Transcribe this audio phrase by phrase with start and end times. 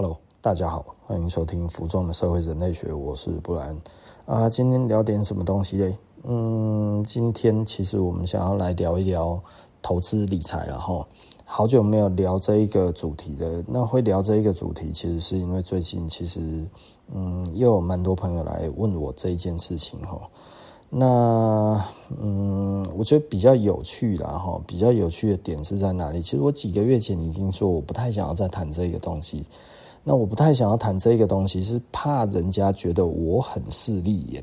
[0.00, 3.76] Hello，大家好，欢迎收听《浮动的社会人类学》，我是布兰
[4.26, 4.48] 啊。
[4.48, 5.98] 今天聊点什么东西嘞？
[6.22, 9.42] 嗯，今天其实我们想要来聊一聊
[9.82, 11.04] 投资理财，然后
[11.44, 13.64] 好久没有聊这一个主题了。
[13.66, 16.64] 那会聊这一个主题，其实是因为最近其实
[17.12, 20.16] 嗯，又有蛮多朋友来问我这一件事情哈。
[20.88, 21.84] 那
[22.20, 26.22] 嗯，我觉得比较有趣的哈，比较有趣的点是在哪里？
[26.22, 29.44] 其实我几个月前已经说，我不太想要再谈这个东西。
[30.08, 34.42] 那我不太想要谈这个东西，是怕人家觉得我很势利眼，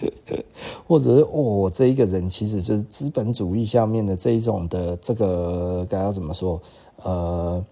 [0.88, 6.58] 或者是，我这一个人其实就是资本主义下面的这一种的这个该要怎么说？
[7.02, 7.62] 呃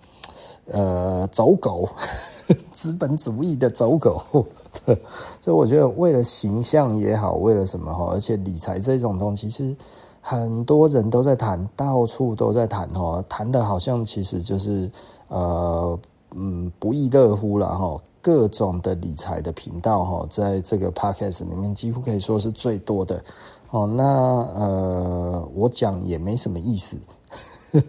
[0.67, 1.89] 呃，走狗，
[2.75, 4.23] 资本主义的走狗。
[5.41, 8.11] 所以我觉得，为了形象也好，为了什么哈？
[8.13, 9.75] 而且理财这种东西，其实
[10.21, 14.91] 很多人都在谈，到处都在谈哈，谈的好像其实就是
[15.29, 15.99] 呃。
[16.35, 23.23] 嗯，不亦乐乎了哈，各种的理财的频道哈，在这个 podcast 里面几乎可以说是最多的
[23.71, 23.87] 哦。
[23.87, 24.05] 那
[24.55, 26.97] 呃，我讲也没什么意思，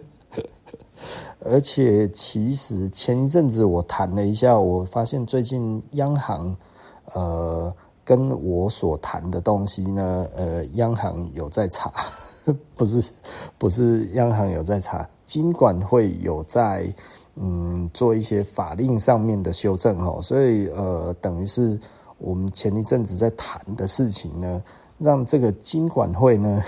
[1.44, 6.56] 而且其实前一阵子我谈了一下，我发现最近央行
[7.14, 7.72] 呃
[8.04, 11.92] 跟我所谈的东西呢，呃，央行有在查，
[12.74, 13.12] 不是
[13.56, 16.92] 不是央行有在查，金管会有在。
[17.36, 21.80] 嗯，做一些法令上面的修正哈，所以呃，等于是
[22.18, 24.62] 我们前一阵子在谈的事情呢，
[24.98, 26.62] 让这个金管会呢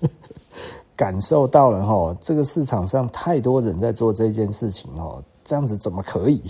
[0.94, 6.42] 感受到了哈，这个市场上太多人在做这件事情哦，这样子怎么可以？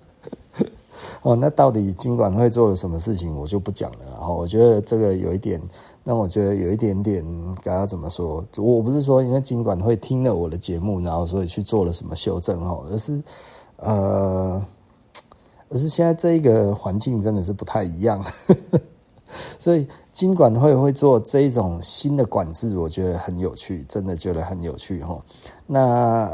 [1.22, 3.98] 哦，那到底金管会做了什么事情，我就不讲了。
[4.10, 5.60] 然后我觉得这个有一点。
[6.02, 7.24] 那我觉得有一点点，
[7.62, 8.42] 该要怎么说？
[8.56, 13.22] 我不是说因为金管会听了我的节目，然后所以去做了什么修正哦，而是
[13.76, 14.60] 呃，
[15.68, 18.24] 而是现在这一个环境真的是不太一样，
[19.60, 25.20] 所以金管会会做这一种新的管制，我觉得很有趣，真的觉得很有趣哈。
[25.66, 25.80] 那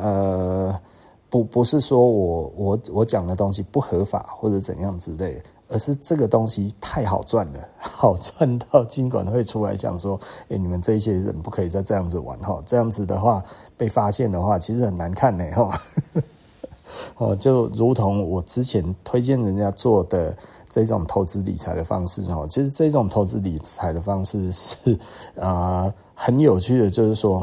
[0.01, 0.81] 呃，
[1.29, 5.43] 不不是说我我我讲的东西不合法或者怎样之类的。
[5.69, 10.19] 而是这个东西太好赚了， 好赚到金管会出来想说
[10.49, 13.43] ：“哎，你们这些人不可以再这样子玩哈，这样子的话
[13.77, 15.81] 被发现的话，其实很难看呢哈。”
[17.19, 20.35] 哦，就如同我之前推荐人家做的
[20.69, 24.93] 这种投资理财的方式哈，其实这种投资理财的方式 是
[25.35, 27.39] 啊、呃、很有趣的，就是说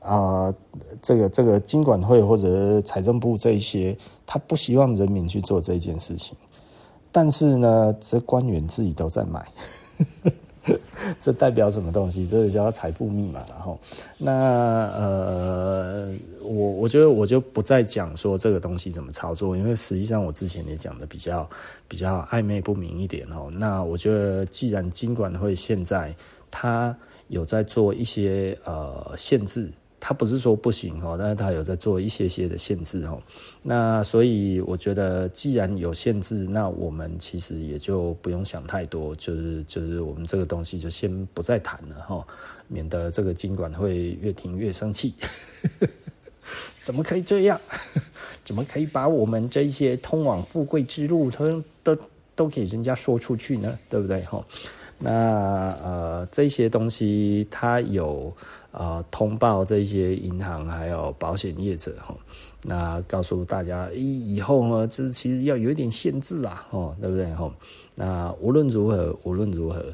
[0.00, 0.54] 哈啊
[1.00, 3.96] 这个这个金管会或者财政部这一些，
[4.26, 6.36] 他不希望人民去做这件事情。
[7.10, 9.46] 但是呢，这官员自己都在买，
[11.20, 12.26] 这代表什么东西？
[12.28, 13.40] 这个叫财富密码。
[13.48, 13.78] 然后，
[14.18, 14.32] 那
[14.94, 21.48] 呃，我我觉得我就不再讲说这个东西怎么操作，因为实际上我之前也讲的比较
[21.88, 23.48] 比较暧昧不明一点哦。
[23.52, 26.14] 那我觉得，既然金管会现在
[26.50, 26.96] 他
[27.28, 29.70] 有在做一些呃限制。
[30.00, 33.20] 他不是说不行哦，但是他有在做一些些的限制哦。
[33.62, 42.24] 那所以我觉得，既然有限制，那我们其实也就不用想太多，就是就是我们这个东西就先不再谈了哈，
[42.68, 45.14] 免得这个金管会越听越生气。
[46.80, 47.60] 怎么可以这样？
[48.44, 51.98] 怎么可以把我们这些通往富贵之路都都
[52.36, 53.78] 都给人家说出去呢？
[53.90, 54.42] 对不对哈？
[55.00, 55.10] 那
[55.82, 58.32] 呃，这些东西它有。
[58.78, 62.16] 啊、通报这些银行还有保险业者哈，
[62.62, 67.52] 那告诉大家，以以后呢，这其实要有一点限制啊，哦，对不对哈？
[67.96, 69.84] 那无论如何，无论如何，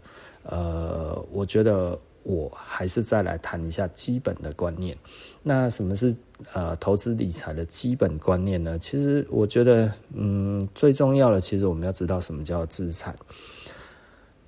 [0.42, 4.94] 呃，我觉得我还是再来谈一下基本的观念。
[5.42, 6.14] 那什么是
[6.52, 8.78] 呃投资理财的基本观念呢？
[8.78, 13.16] 其实我觉得，嗯，最重要的，其实我们要知道什么叫资产。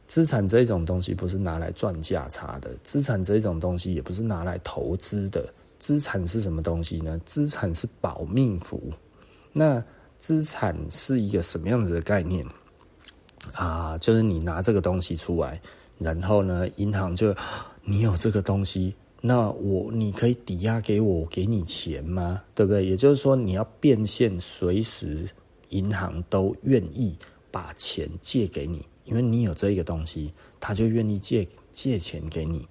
[0.06, 5.52] 资产这一种东西不是拿来赚价差的，资产这一种东西也不是拿来投资的。
[5.78, 7.20] 资产是什么东西呢？
[7.26, 8.80] 资产是保命符。
[9.52, 9.82] 那
[10.18, 12.46] 资产是一个什么样子的概念
[13.52, 13.98] 啊？
[13.98, 15.60] 就是你拿这个东西出来，
[15.98, 17.34] 然后呢，银行就
[17.82, 22.42] 你有这个东西，那我你可以抵押给我，我给你钱吗？
[22.54, 22.86] 对不对？
[22.86, 25.28] 也就是说，你要变现，随时
[25.68, 27.16] 银行都愿意
[27.50, 28.84] 把钱借给你。
[29.06, 32.68] 因为你有这一个东西，他就愿意借借钱给你。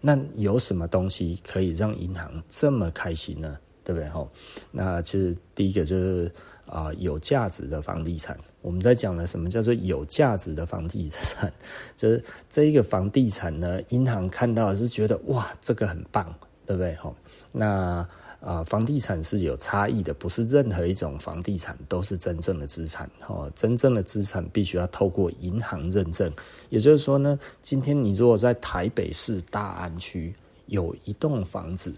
[0.00, 3.58] 那有什么东西可以让银行这么开心呢？
[3.82, 4.08] 对不对？
[4.10, 4.30] 吼，
[4.70, 6.30] 那其实第一个就是
[6.66, 8.38] 啊、有价值的房地产。
[8.60, 11.50] 我们在讲的什么叫做有价值的房地产？
[11.96, 16.32] 就是这一个房地产呢，银行看到是觉得哇，这个很棒，
[16.66, 16.94] 对不对？
[16.96, 17.16] 吼，
[17.52, 18.06] 那、
[18.40, 23.50] 呃，房地产是有差异的，不是任何一种房地产都是真正的资产哦。
[23.54, 26.32] 真正的资产必须要透过银行认证，
[26.68, 30.32] 也就是说呢，今天你如果在台北市大安区
[30.66, 31.92] 有一栋房子，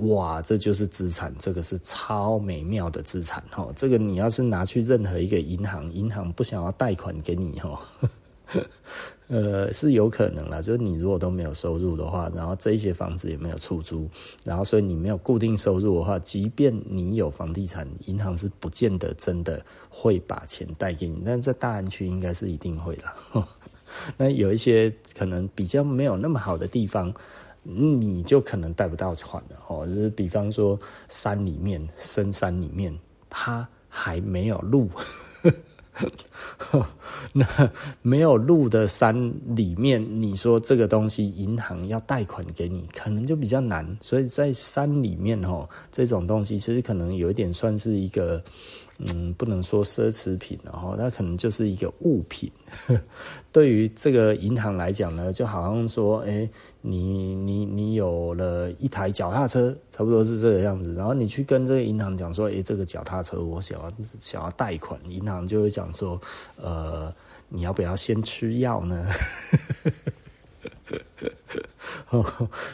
[0.00, 3.72] 哇，这就是资产，这个是超美妙的资产哦。
[3.74, 7.80] 这个你要是拿去任何一个银行，银行不想要贷款给你哈。
[9.28, 14.08] 呃，是有可能啦，就是你如果都没有收入的话，然后这一些房子也没有出租，
[14.42, 21.22] 然后所以你没有固定收入的话，即便你有房地产，银行是不见得真的会把钱贷给你。
[21.26, 23.44] 但是在大安区应该是一定会的。
[24.16, 27.12] 那有一些可能比较没有那么好的地方，
[27.62, 29.86] 你就可能贷不到款了哦。
[29.86, 30.78] 就是比方说
[31.08, 32.98] 山里面、深山里面，
[33.28, 34.88] 它还没有路。
[37.32, 37.46] 那
[38.02, 43.98] 没有路的山里面，你说这个东西银行要贷款给你，可能就比较难。
[44.00, 48.42] 所以在山里面哦，这种东西其实可能有一点算是一个。
[48.98, 52.50] 嗯，不能说奢侈品，然后它可能就是一个物品。
[53.52, 56.48] 对于这个银行来讲呢，就好像说，哎，
[56.80, 60.92] 你你你有了一台脚踏车，差不多是这个样子。
[60.94, 66.20] 然后你去跟这个银行讲说，哎，这个脚踏车我想要想要贷款，银行就会讲说，
[66.60, 67.14] 呃，
[67.48, 69.06] 你要不要先吃药呢？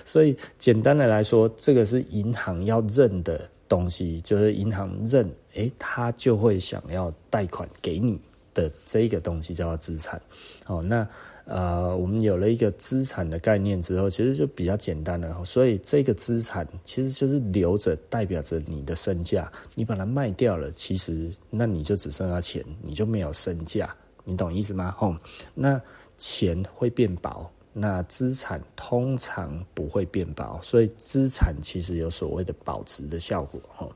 [0.06, 3.46] 所以简单的来说，这个是银行要认的。
[3.74, 8.20] 东西就是银行认，诶，他就会想要贷款给你
[8.54, 10.20] 的这个东西叫做资产。
[10.66, 11.08] 哦，那
[11.44, 15.44] 呃，我们有了一个资产的概念之后，其实就比较简单了。
[15.44, 19.50] 所以这个资产其实就是留着，代表着你的身价。
[19.74, 23.92] 你把它卖掉了，其实那你就只剩下钱，你就没有身价。
[24.24, 24.94] 你懂意思吗？
[25.00, 25.18] 哦，
[25.52, 25.82] 那
[26.16, 27.50] 钱会变薄。
[27.76, 33.88] 那资产通常不会变薄，所以资产其实有所谓的保值的效果哈。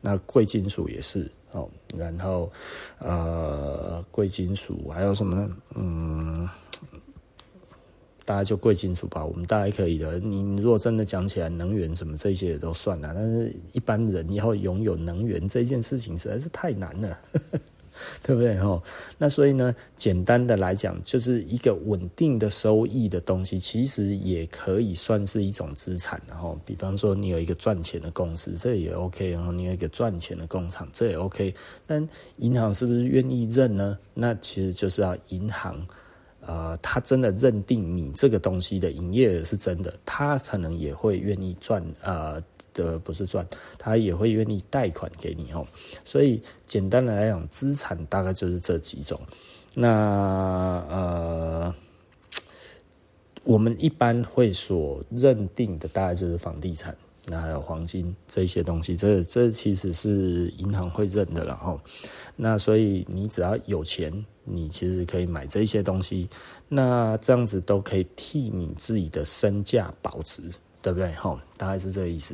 [0.00, 2.50] 那贵金属也是哦，然后
[2.98, 5.56] 呃，贵金属还有什么呢？
[5.74, 6.48] 嗯，
[8.24, 10.18] 大概就贵金属吧，我们大概可以的。
[10.18, 17.18] 你如果真的讲起来，能源什么这些也都算了，但是一般人要拥有能源这件事情实在是太难了。
[18.22, 18.56] 对不对？
[18.58, 18.82] 吼，
[19.18, 26.20] 那所以呢，简单的来讲，就是一个稳定的收益的东西，其实也可以算是一种资产。
[26.28, 29.30] 然后，比方说，你有一个赚钱的公司，这也 OK。
[29.30, 31.54] 然后，你有一个赚钱的工厂，这也 OK。
[31.86, 32.06] 但
[32.38, 33.98] 银行是不是愿意认呢？
[34.14, 35.86] 那其实就是要银行，
[36.40, 42.42] 呃，他真的认定你这个东西的营业额是真的，他可能也会愿意赚，呃。
[42.76, 43.44] 的不是赚，
[43.78, 45.66] 他也会愿意贷款给你哦。
[46.04, 49.18] 所以简单的来讲，资产大概就是这几种。
[49.74, 49.88] 那
[50.88, 51.74] 呃，
[53.44, 56.96] 我们一般会所认定的大概就是房地产，
[57.26, 58.94] 那还有黄金这些东西。
[58.96, 61.80] 这这其实是银行会认的，然后
[62.36, 64.12] 那所以你只要有钱，
[64.44, 66.28] 你其实可以买这些东西。
[66.68, 70.42] 那这样子都可以替你自己的身价保值。
[70.86, 71.12] 对不对？
[71.14, 72.32] 吼，大概是这个意思。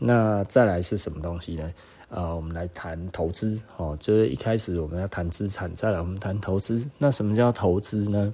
[0.00, 1.70] 那再来是什么东西呢？
[2.08, 3.60] 呃，我们来谈投资。
[3.76, 6.88] 哦，就是一开始我们要谈资产，再来我们谈投资。
[6.96, 8.32] 那什么叫投资呢？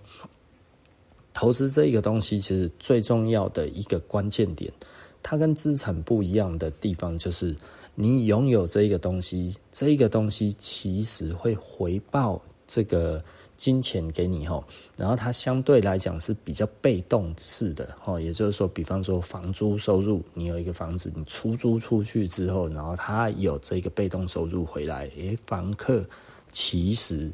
[1.34, 4.72] 投资这一个东西，其实最重要的一个关键点，
[5.24, 7.52] 它跟资产不一样的地方，就是
[7.96, 13.20] 你拥有这一个东西，这一个东西其实会回报这个。
[13.58, 14.64] 金钱给你哈，
[14.96, 26.06] 然后它相对来讲是比较被动式的哈，也就是说，比方说房租收入，你有一个房子，你出租出去之后，然后它有这个被动收入回来，诶，房客
[26.52, 27.32] 其实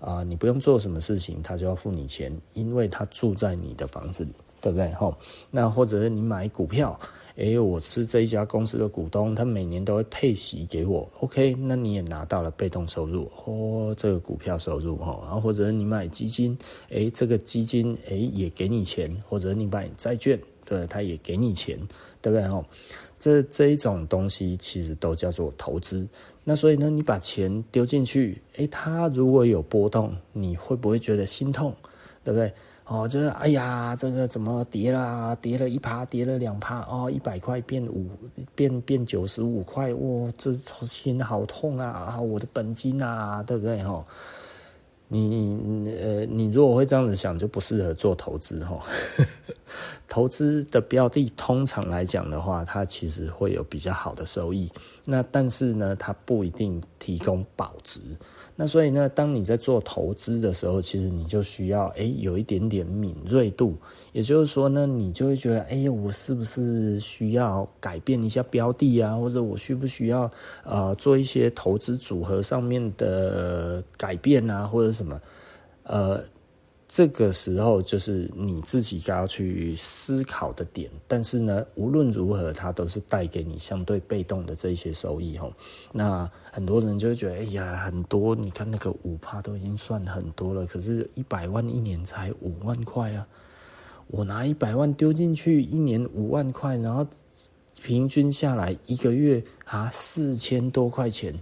[0.00, 5.16] 啊，你不用做什么事情，他就要付你钱，因为他住在你的房子里，对不对哈？
[5.50, 7.00] 那或者是你买股票。
[7.36, 11.08] 诶，我是这一家公司的股东，他每年都会配息给我。
[11.18, 15.20] OK，那你也拿到了被动收入哦，这个股票收入哈。
[15.24, 16.56] 然后或者你买基金，
[16.90, 21.76] 诶，这个基金诶也给你钱，或者你买债券，对，他也给你钱，
[22.22, 22.64] 对不对哈？
[23.18, 26.06] 这这一种东西其实都叫做投资。
[26.44, 31.74] 那所以呢，你把钱丢进去，诶，它如果有波动，你会不会觉得心痛？
[32.22, 32.52] 对不对？
[32.86, 35.34] 哦，就是哎呀，这个怎么跌了？
[35.40, 38.10] 跌了一趴，跌了两趴，哦，一百块变五，
[38.54, 42.20] 变变九十五块，哇，这心好痛啊！
[42.20, 43.82] 我的本金啊，对不对？
[43.82, 44.04] 哈、哦，
[45.08, 48.78] 你呃，你如果会这样子想，就不适合做投资哈。
[50.08, 54.70] 投资的标的通常来讲的话，它其实会有比较好的收益。
[55.04, 58.00] 那但是呢，它不一定提供保值。
[58.56, 63.76] 那所以呢，当你在做投资的时候，其实你就需要诶有一点点敏锐度。
[64.12, 69.16] 也就是说呢，你就会觉得，哎呀，我是不是需要改变一下标的啊？
[69.16, 70.30] 或者我需不需要
[70.62, 74.66] 呃做一些投资组合上面的改变啊？
[74.66, 75.20] 或者什么？
[75.82, 76.22] 呃。
[76.94, 85.52] 这个时候就是你自己该要去思考的点，但是呢，无论如何，它都是带给你相对被动的这些收益吼。
[85.90, 93.26] 那很多人就会觉得，哎呀，很多，你看那个五趴都已经算很多了，可是，一百万一年才五万块啊！
[94.06, 97.04] 我拿一百万丢进去，一年五万块，然后
[97.82, 101.34] 平均下来一个月啊四千多块钱，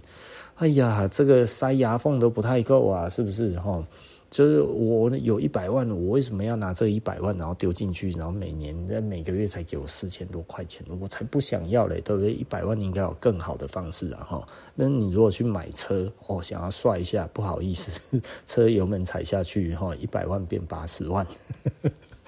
[0.55, 3.85] 哎呀，这个塞牙缝都不太够啊，是不是吼？
[4.33, 10.83] 就是我有一百万，我为什么要拿这一百万，然后丢进去，然后每年每个月才给我四千多块钱？
[10.99, 12.33] 我才不想要嘞，对不对？
[12.33, 14.43] 一百万应该有更好的方式啊，哈。
[14.73, 17.91] 那你如果去买车，哦，想要帅一下，不好意思，
[18.47, 21.27] 车油门踩下去，哈，一百万变八十万，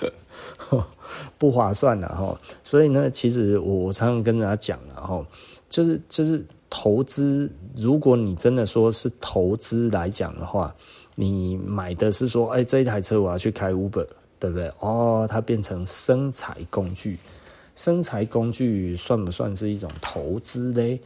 [1.39, 2.39] 不划算了，哈。
[2.63, 5.25] 所以呢，其实我常常跟人家讲了，哈，
[5.67, 10.71] 就是就是投资，如果你真的说是投资来讲的话。
[11.17, 14.05] 你买的是说，哎、这一台车我要去开 Uber，
[14.37, 14.69] 对不对？
[14.79, 17.17] 哦，它变成生财工具，
[17.73, 20.99] 生财工具算不算是一种投资嘞？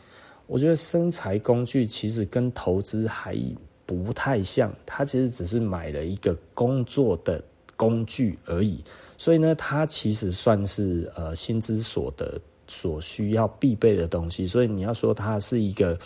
[0.48, 3.38] 我觉得生财工具其实跟投资还
[3.86, 7.40] 不太像，它其实只是买了一个工作的
[7.78, 8.84] 工具而已。
[9.16, 14.48] 所以呢，它其实算是呃薪资所得所需要必备的东西。
[14.48, 16.00] 所以你要说它是一个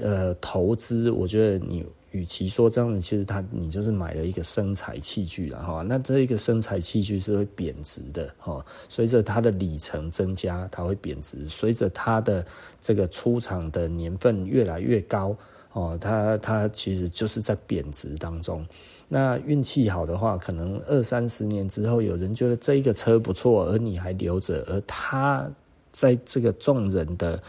[0.00, 1.84] 呃投资，我觉得你。
[2.10, 5.82] 与其说这样子，其实它你就是买了一个生财器具了哈。
[5.82, 12.44] 那这一个生财器具是会贬值的哈，随着它的里程增加，它会贬值；随着它的
[12.80, 15.36] 这个出厂的年份越来越高
[15.72, 18.66] 哦，它它其实就是在贬值当中。
[19.06, 25.46] 那运气好的话，可能二三十年之后，有人觉得这一个车不错，而你还留着，而它
[25.92, 27.42] 在这个众人的。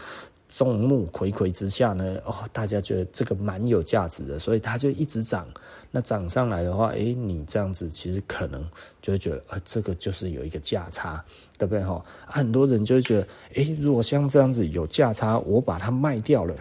[0.52, 5.46] 众目睽睽之下呢，哦，大家觉得这个蛮有价值的，所以它就一直涨。
[5.92, 8.68] 那涨上来的话，诶，你这样子其实可能
[9.00, 11.24] 就会觉得，呃，这个就是有一个价差，
[11.56, 12.04] 对不对哈？
[12.26, 16.54] 很多人就会觉得，诶，如果像这样子有价差，我把它卖掉了，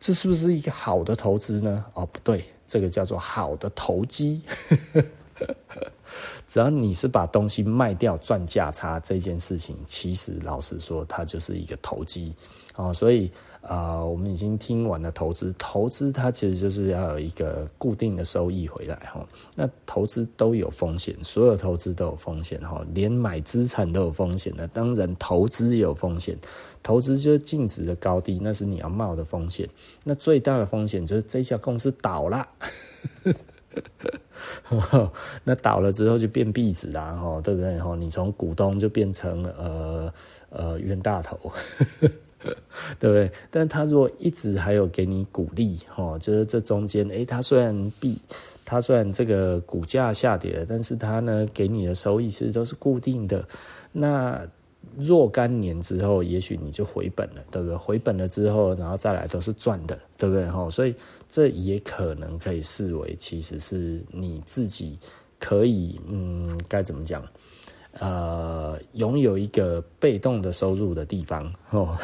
[0.00, 1.84] 这是不是一个好的投资呢？
[1.92, 4.42] 哦，不对，这个叫做好的投机。
[6.46, 12.34] 只要你是把东西卖掉赚价差这件事情，其实老实说，它就是一个投机。
[12.76, 13.30] 哦，所以
[13.62, 19.24] 啊、我们已经听完了投资，投资它其实就是要有一个固定的收益回来哈。
[19.54, 24.66] 那投资都有风险，所有投资都有风险哈，连买资产都有风险的。
[24.66, 26.36] 当然，投资也有风险，
[26.82, 29.68] 投资就是净值的高低，那是你要冒的风险。
[30.02, 32.48] 那最大的风险就是这家公司倒了。
[35.44, 37.78] 那倒了之后就变壁纸啦，哈，对不对？
[37.78, 40.12] 哈，你从股东就变成呃
[40.50, 41.38] 呃冤大头，
[42.98, 43.30] 对不对？
[43.50, 48.18] 但他如果一直还有给你鼓励，哈，就是这中间，诶，他虽然币，
[48.64, 53.46] 他虽然这个股价下跌了，但是他呢给你的收益其实都是固定的。
[53.92, 54.40] 那
[54.98, 57.76] 若干年之后，也许你就回本了，对不对？
[57.76, 60.46] 回本了之后，然后再来都是赚的，对不对？
[60.48, 60.94] 哈，所以。
[61.34, 64.98] 这也可能可以视为，其实是你自己
[65.40, 67.26] 可以，嗯，该怎么讲？
[67.92, 71.96] 呃，拥有一个被动的收入的地方哦。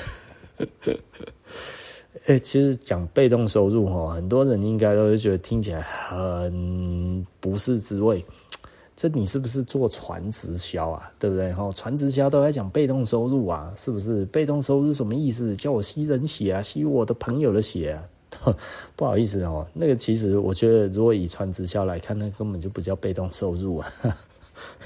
[2.27, 8.25] 哎，其实讲被动收入哈，很多人应该都是觉得听起来很不是滋味。
[8.97, 11.11] 这你是不是做传直销啊？
[11.21, 11.53] 对不对？
[11.53, 14.25] 哈，传直销都在讲被动收入啊，是不是？
[14.27, 15.55] 被动收入什么意思？
[15.55, 18.03] 叫我吸人血啊，吸我的朋友的血啊。
[18.97, 23.89] 不好意思哦，那个其实我觉得，如果以传直销来看，那根本就不叫被动收入啊。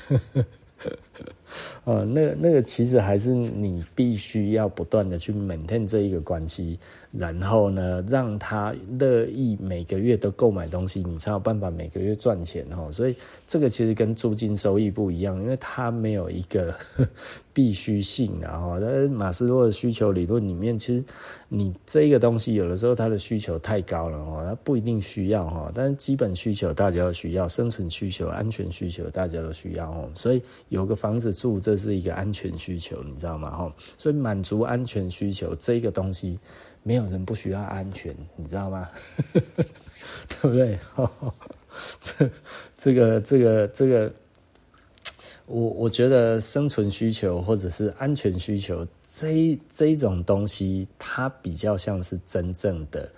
[1.85, 6.79] 呃，那、那个其实还是你必须要不断的去 maintain 这一个关系，
[7.11, 12.91] 然后呢，让他乐意每个月都购买东西，你才有办法每个月赚钱哦。
[12.93, 13.17] 所以
[13.47, 16.75] 这个其实跟租金收益不一样，因为它没有一个
[17.53, 21.05] 必须性，然后在马斯洛的需求理论里面，其实
[21.49, 30.41] 你这个东西有的时候它的需求太高了哈，它不一定需要哈，但是基本需求大家都需要，生存需求、安全需求大家都需要哦，所以
[30.71, 33.51] 有个房子住这是一个安全需求，你知道吗？
[33.51, 36.39] 哈，所以满足安全需求这个东西，
[36.85, 38.89] 没有人不需要安全，你知道吗？
[39.35, 40.79] 对不对？
[42.01, 42.31] 这
[42.79, 44.13] 这个这个这个，
[45.47, 53.11] 我我觉得生存需求或者是安全需求这这一种东西，它比较像是真正的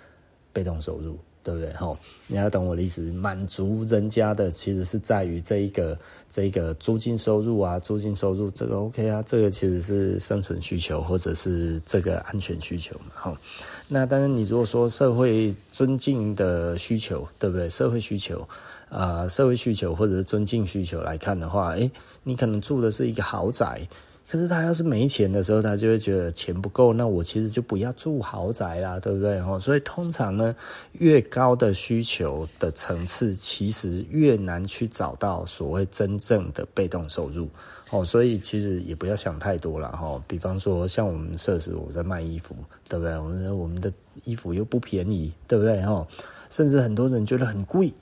[0.51, 1.19] 被动收入。
[1.45, 1.71] 对不对？
[1.73, 3.03] 吼，你要懂我的意思。
[3.11, 5.95] 满足人家的其实是在于这一个
[6.27, 13.37] 这一个租金收入啊，租金收入这个 OK 啊，这个其实是生存需求或者是这个安全需求嘛，吼。
[13.87, 17.69] 那当然，你如果说社会尊敬的需求，对不对？
[17.69, 18.47] 社会需求
[18.89, 21.91] 啊、社会需求或者是尊敬需求来看的话，诶，
[22.23, 23.87] 你可能住的是一个豪宅。
[24.27, 29.39] 可是他要是没钱的时候，他就会觉得钱不够，那我其实就不要住豪宅啦，对不对？
[29.59, 30.55] 所以通常呢，
[30.93, 37.47] 越高的需求的层次，其实越难去找到所谓真正的被动收入。
[37.91, 40.19] 哦，所以其实也不要想太多了哈。
[40.27, 42.55] 比方说，像我们设施，我在卖衣服，
[42.89, 43.15] 对不对？
[43.15, 45.79] 我们我们的衣服又不便宜，对不对？
[45.83, 46.05] 哈，
[46.49, 47.93] 甚至很多人觉得很贵，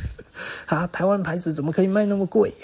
[0.66, 2.54] 啊，台湾牌子怎么可以卖那么贵？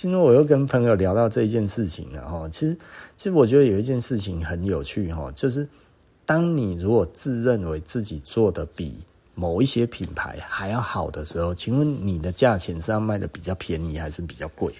[0.00, 2.76] 今天我又跟朋友聊到这一件事情了哈，其实
[3.16, 5.68] 其实我觉得有一件事情很有趣哈，就是
[6.24, 8.94] 当你如果自认为自己做的比
[9.34, 14.72] 某一些品牌还要好的时候，请问你的价钱是要卖的比较便宜还是比较贵？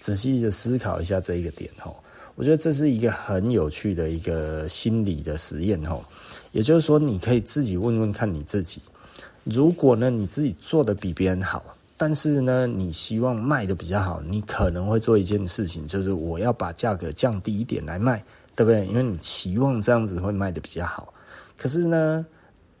[0.00, 1.94] 仔细的思考一下这一个点哈，
[2.34, 5.96] 我觉得这是一个很有趣的一个心理的实验哈，
[6.50, 8.82] 也就是说你可以自己问问看你自己，
[9.44, 11.62] 如果呢你自己做的比别人好。
[12.02, 18.24] 但是呢，你希望卖的比较好，你可能会做一件事情，就是我要把价格降低一点来卖，
[18.56, 18.86] 对不对？
[18.86, 21.12] 因为你期望这样子会卖的比较好。
[21.58, 22.24] 可是呢，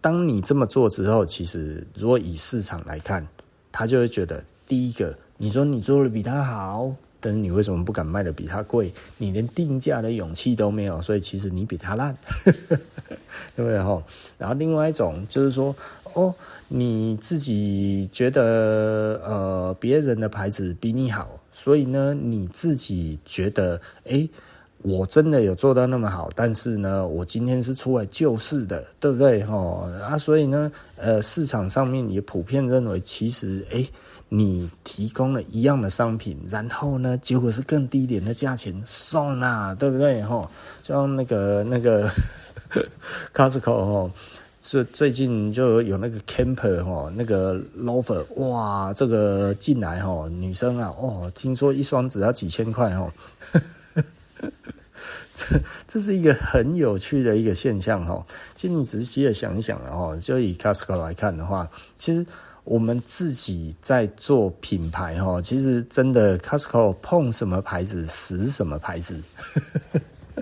[0.00, 3.28] 当你这么做之后，其实如果以市场来看，
[3.70, 8.90] 他就会觉得，第一个，你说你做的比他好，但是你为什么不敢卖的比他贵？
[9.18, 12.54] 你连定价的勇气都没有，所以其实你比他烂， 对
[13.56, 13.82] 不对？
[13.82, 14.02] 哈。
[14.38, 15.76] 然后另外一种就是说，
[16.14, 16.34] 哦。
[16.72, 24.28] 你自己觉得呃别人的牌子比你好，所以呢你自己觉得哎、
[24.82, 29.42] 我真的有做到那么好，但是呢我今天是出来救市的，对不对？
[29.42, 33.84] 哦啊，所以呢呃市场上面也普遍认为，其实哎、
[34.28, 40.22] 你提供了一样的商品，然后呢结果是更低廉的价钱送啦，对不对？
[40.22, 40.48] 哈，
[40.84, 42.08] 像那个那个
[43.34, 44.10] Costco 哦。
[44.62, 53.10] 最最近就有那个 camper 哈，那个 loafer 哇，这个进来哈，女生啊哦，听说一双只要几千块哈，
[55.34, 55.58] 这
[55.88, 58.22] 这是一个很有趣的一个现象哈。
[58.54, 62.26] 其实你仔细的想一想哦，就以 Costco 来看的话，其实
[62.64, 69.18] 我们自己在做品牌哈，其实真的 Costco 碰什么牌子死什么牌子。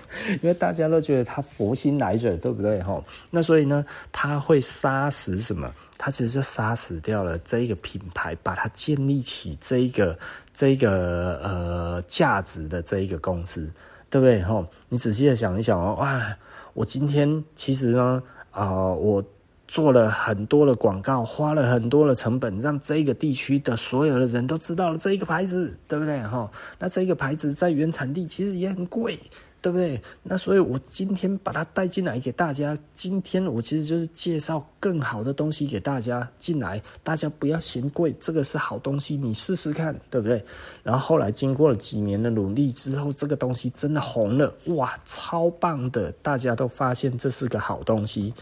[0.41, 2.81] 因为大家都觉得他佛心来着，对不对？
[2.81, 5.71] 吼，那所以呢，他会杀死什么？
[5.97, 10.17] 他其实就杀死掉了这一个品牌，把它建立起这一个
[10.53, 13.69] 这一个呃价值的这一个公司，
[14.09, 14.41] 对不对？
[14.43, 16.33] 吼，你仔细的想一想哦，哇，
[16.73, 19.21] 我今天其实呢，啊、我
[19.67, 26.23] 做了很多的广告，花了很多的成本，让这个地区的所有的人都知道了这一个牌子，对不对？
[26.23, 29.19] 吼，那这个牌子在原产地其实也很贵。
[29.61, 30.01] 对不对？
[30.23, 32.77] 那所以，我今天把它带进来给大家。
[32.95, 40.43] 今天我其实就是介绍更好的东西给大家进来，大家不要嫌贵，这个是好东西，你试试看，对不对？
[40.83, 46.11] 然后后来经过了几年的努力之后，这个东西真的红了，哇，超棒的！
[46.21, 48.33] 大家都发现这是个好东西。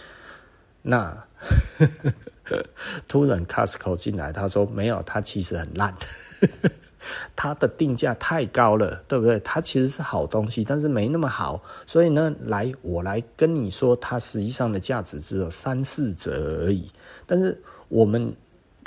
[0.81, 1.17] 那
[3.07, 5.93] 突然 Costco 进来，他说没有，它其实很烂。
[7.35, 9.39] 它的定价太高了，对不对？
[9.41, 16.89] 它其实是好东西，但是没那么好，所以呢，来我来跟你说，它实际上的价值只有三四折而已。
[17.25, 18.33] 但是我们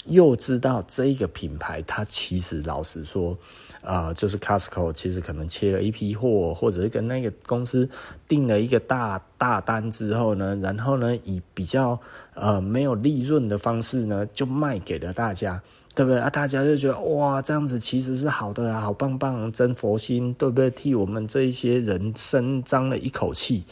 [0.06, 3.36] 又知道这一个品牌，它其实老实说，
[3.82, 7.88] 啊、呃，就是 Costco 其实可能切了一批货，或者是跟那个公司
[8.26, 12.00] 订了一个大大单之后呢，然后呢，以比较
[12.34, 15.60] 呃没有利润的方式呢，就卖给了大家。
[15.94, 16.30] 对不对啊？
[16.30, 20.70] 大家就觉得哇，这样子其实是好的啊，好棒棒，真佛心，对不对？
[20.70, 23.64] 替我们这一些人伸张了一口气。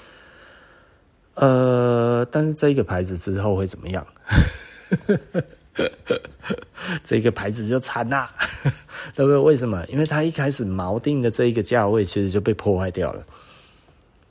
[1.35, 4.07] 呃，但是这个牌子之后会怎么样？
[7.05, 8.29] 这个牌子就惨了，
[9.15, 9.37] 对不对？
[9.39, 9.85] 为什么？
[9.87, 13.25] 因为它一开始锚定的这一个价位，其实就被破坏掉了。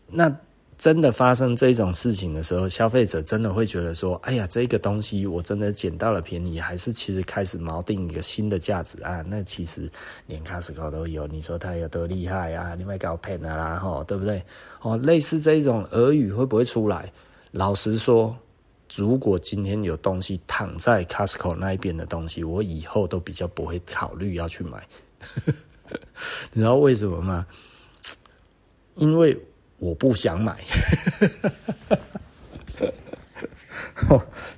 [0.07, 0.35] 那。
[0.77, 9.23] 真的发生这种事情的时候，消费者真的会觉得说：“哎呀，这个东西我真的捡到了便宜，还是其实开始锚定一个新的价值啊？
[9.27, 9.89] 那其实
[10.27, 12.75] 连 Costco 都有，你说它有多厉害啊？
[12.75, 14.43] 你卖搞骗啊，吼，对不对？
[14.81, 17.11] 哦，类似这种俄语会不会出来？
[17.51, 18.37] 老实说，
[18.95, 24.87] 如果今天有东西躺在 Costco 那一边的东西，我以后都比较不会考虑要去买。
[26.53, 27.47] 你知道为什么吗？
[28.93, 29.35] 因为
[29.79, 30.57] 我不想买。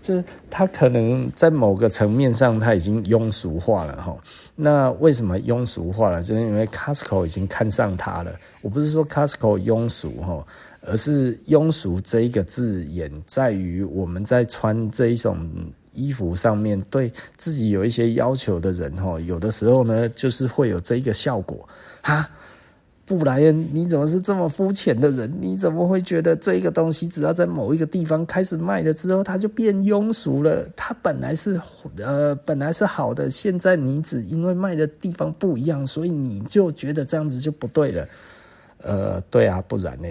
[0.02, 4.16] 就是它可能在某个层面上，它已经庸俗化了哈。
[4.56, 6.24] 那为什么庸俗化了？
[6.24, 8.32] 就是因为 Costco 已经看上它了。
[8.62, 10.46] 我不是说 Costco 庸俗哈。
[10.82, 15.38] 而是庸俗这一个字眼，在于我们在穿这一种
[15.94, 21.68] 衣服上面，对自己有一些要求的人，哈，有的时候呢，就是会有这一个效果
[22.02, 22.26] 哈，
[23.10, 25.28] 布莱恩，你怎么是这么肤浅的人？
[25.42, 30.70] 你怎么会觉得这个东西只要在某一个地方开始卖了之后，它就变庸俗了？
[30.76, 31.60] 它本来是
[31.98, 38.08] 呃，本来是好的，现在你只因为卖的地方不一样，所以你就觉得这样子就不对了。
[38.84, 40.08] 呃，对啊，不然呢？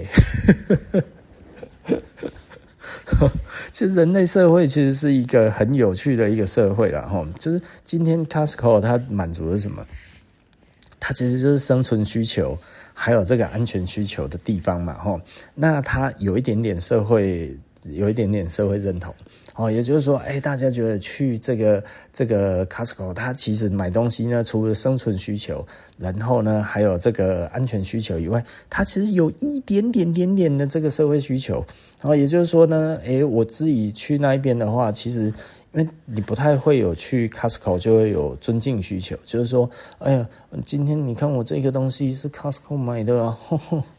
[3.70, 9.86] 其实人类社会其实是一个很有趣的一个社会了，哈，就是今天 Costco 它满足了什么？
[11.00, 12.58] 它其实就是生存需求，
[13.00, 15.20] 还有这个安全需求的地方嘛，哈。
[15.54, 19.14] 那它有一点点社会，有一点点社会认同。
[19.54, 21.82] 哦，也就是说，哎，大家觉得去这个
[22.12, 25.64] 这个 Costco，它其实买东西呢，除了生存需求，
[25.96, 31.64] 然后呢，还有这个安全需求以外，它其实有一点点点点的这个社会需求。
[32.00, 35.32] 然后也就是说呢，哎，我自己去那一边的话，其实。
[35.72, 40.26] 因为你不太会有去 Costco 就会有尊敬需求，就是说，哎呀，
[40.64, 43.36] 今天你看我这个东西是 Costco 买的，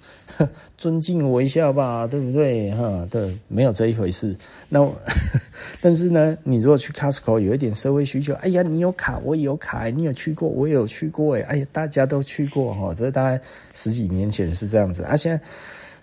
[0.77, 2.71] 尊敬我一下吧，对不对？
[2.71, 4.36] 哈，对，没有这一回事。
[4.67, 4.84] 那，
[5.79, 13.39] 但是呢，你如果去 Costco 有一点社会需求，哎呀，你有卡，我也有卡，你有去过，我也有去过，哎，哎呀，大家都去过哈，这大概
[13.75, 15.41] 十几年前是这样子，啊，现在。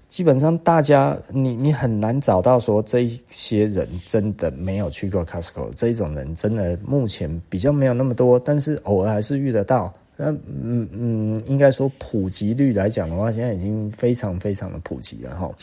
[0.08, 9.92] 基本上，大家你你很难找到说这一些人真的没有去过 Costco 这一种人，真的目前比较没有那么多，但是偶尔还是遇得到。
[10.18, 15.54] 那嗯嗯，应该说普及率来讲的话，现在已经非常非常的普及了哈。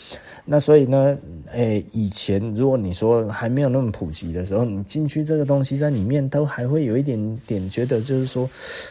[0.45, 1.17] 那所以呢，
[1.51, 8.47] 诶、以前如果你说还没有那么普及的时候，你进去这个东西在里面都还会有一点点觉得就是说，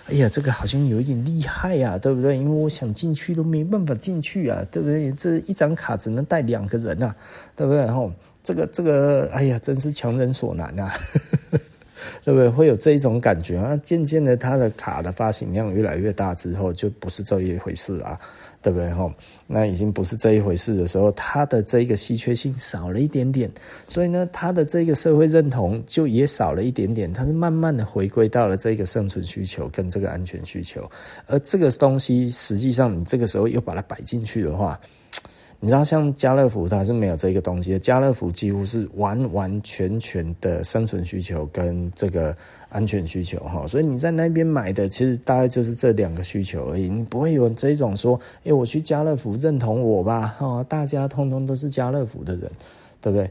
[0.09, 2.37] 哎呀，这个好像有一点厉害呀、啊，对不对？
[2.37, 5.13] 因为我想进去都没办法进去啊，对不对？
[5.13, 7.15] 这一张卡只能带两个人啊，
[7.55, 7.81] 对不对？
[7.83, 8.11] 然后
[8.43, 10.93] 这个这个，哎呀，真是强人所难啊。
[12.25, 12.49] 对不对？
[12.49, 13.77] 会有这一种感觉啊？
[13.83, 18.17] 渐渐的，它的卡的发行量越来越大之后，就不是这一回事啊，
[18.63, 18.89] 对不对？
[18.91, 19.13] 哈，
[19.47, 23.51] 那已经不是这一回事的时候，它的这个稀缺性少了一点点，
[23.89, 27.13] 所以呢，它的这个社会认同就也少了一点点。
[27.13, 30.89] 它是慢慢的回归到了这个生存需求跟这个安全需求，
[31.27, 34.79] 而这个东西实际上你这个时候又把它摆进去的话。
[35.65, 37.79] 你知道，像家乐福它是没有这个东西的。
[37.79, 42.37] 家乐福几乎是完完全全的生存需求跟这个
[42.69, 46.89] 安全需求哈，所以你在那边买的其实大概就是这两个需求而已。
[46.89, 50.35] 你不会有这种说，哎，我去家乐福认同我吧？
[50.37, 52.51] 哈，大家通通都是家乐福的人，
[53.01, 53.31] 对不对？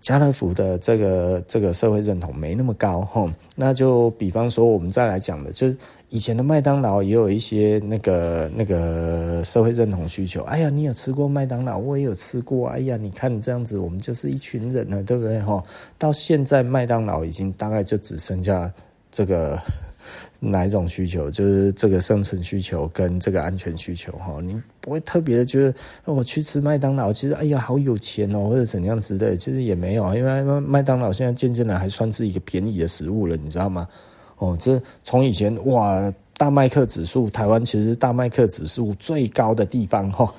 [0.00, 3.32] 家乐福的这个这个社会认同没那么高哈。
[3.54, 5.76] 那就比方说，我们再来讲的就是。
[6.08, 10.42] 以前的麦当劳也有一些那个那个社会认同需求。
[10.44, 11.78] 哎呀，你有吃过麦当劳？
[11.78, 12.68] 我也有吃过。
[12.68, 15.40] 哎呀，你看这样子，我们就是一群人了，对不对？
[15.40, 15.62] 哈，
[15.98, 18.72] 到现在麦当劳已经大概就只剩下
[19.10, 19.60] 这个
[20.38, 24.12] 哪一种需求，就是这个生存需求跟这个安全需求。
[24.12, 33.88] 哈，你不会特别的觉得我去吃麦当劳，其实哎呀好有钱哦，或者怎样之类，其实也没有，因为麦当劳现在渐渐的还算是一个便宜的食物了，你知道吗？
[34.38, 40.32] 哦，这从以前哇，大麦克指数，台湾其实是大麦克指数最高的地方哈。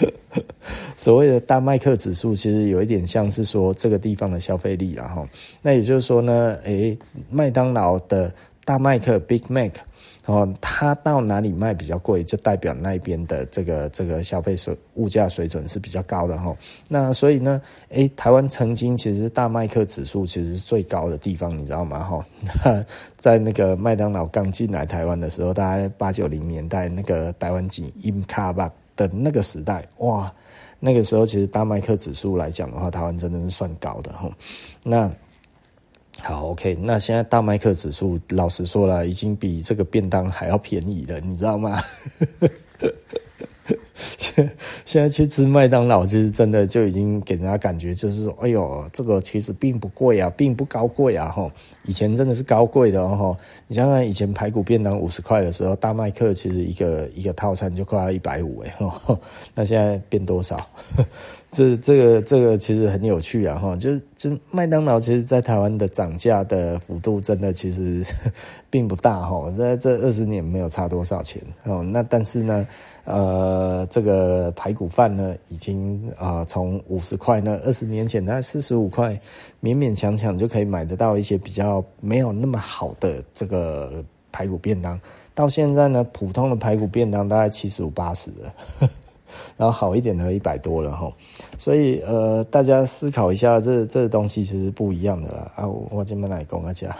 [0.96, 5.28] 所谓的大麦克指数，其实有一点像是说这个地方的消费力了哈。
[5.60, 6.96] 那也就是说呢，诶，
[7.30, 8.32] 麦当劳的
[8.64, 9.72] 大麦克 Big Mac。
[10.30, 16.56] 哦，它到哪里卖比较贵，就代表那边的这个这个消费水物价水准是比较高的哈。
[16.88, 21.98] 那所以呢，诶，台湾曾经其实大麦克指数其实是最高的地方，你知道吗？
[21.98, 22.24] 哈，
[23.18, 30.32] 在那个麦当劳刚进来台湾的时候，大概八九零年代那个台湾几英卡巴的那个时代，哇，
[30.78, 34.30] 那个时候其实大麦克指数来讲的话，台湾真的是算高的哈。
[34.84, 35.10] 那
[36.18, 41.80] 好，OK，那现在大麦克指数，老实说了，已经比这个便当还要便宜了，你知道吗？
[44.16, 44.50] 现
[44.84, 51.50] 现在去吃麦当劳，其实真的就已经给人家感觉就是说，哎呦，这个其实并不贵啊，并不高贵啊，哈。
[51.84, 58.74] 以前真的是高贵的哦，你想想，以前排骨便当五十块的时候，大麦克其实一个一个套餐就快要一百五哎，
[59.54, 60.66] 那现在变多少？
[61.50, 68.04] 这这个这个其实很有趣啊哈，就就麦当劳其实在台湾的涨价的幅度真的其实
[68.70, 71.82] 并不大哈，在这二十年没有差多少钱哦。
[71.82, 72.66] 那但是呢，
[73.04, 79.18] 呃，这个排骨饭呢，已经啊从五十块呢，二十年前大概四十五块，
[79.60, 85.00] 勉勉强强就可以买得到一些比较没有那么好的这个排骨便当，
[85.34, 88.88] 到现在呢，普通的排骨便当大概七十五八十了。
[89.56, 91.12] 然后好一点的，一百多了哈，
[91.60, 95.68] 所以呃，大家思考一下，这这东西其实不一样的啦啊！
[95.68, 96.96] 我这边来跟大家，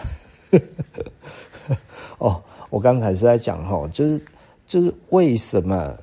[2.19, 4.21] 哦，我刚才是在讲哈，就是
[4.67, 5.97] 就是为什么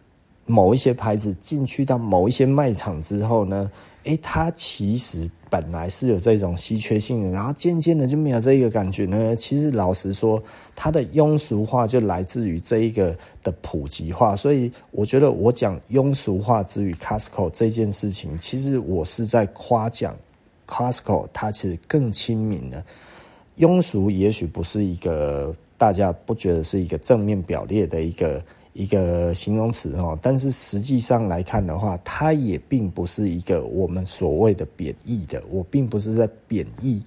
[0.44, 3.70] 某一些牌子进去到某一些卖场之后呢？
[4.02, 9.34] 诶，它其实本来是有这种稀缺性的，然后渐渐的就没有这一个感觉呢。
[9.36, 10.42] 其实老实说，
[10.76, 14.36] 它的庸俗化就来自于这一个的普及化。
[14.36, 20.16] 所以我觉得我讲庸俗化之于 Costco 这件事情，其实我是在夸奖
[20.66, 22.84] Costco，它其实更亲民了。
[23.58, 28.42] 庸俗也许不是一个大家不觉得是一个正面表列的一个。
[28.78, 35.42] 一个形容词哦，但是实际上来看的话，它也并不是一个我们所谓的贬义的。
[35.50, 37.02] 我并不是在贬义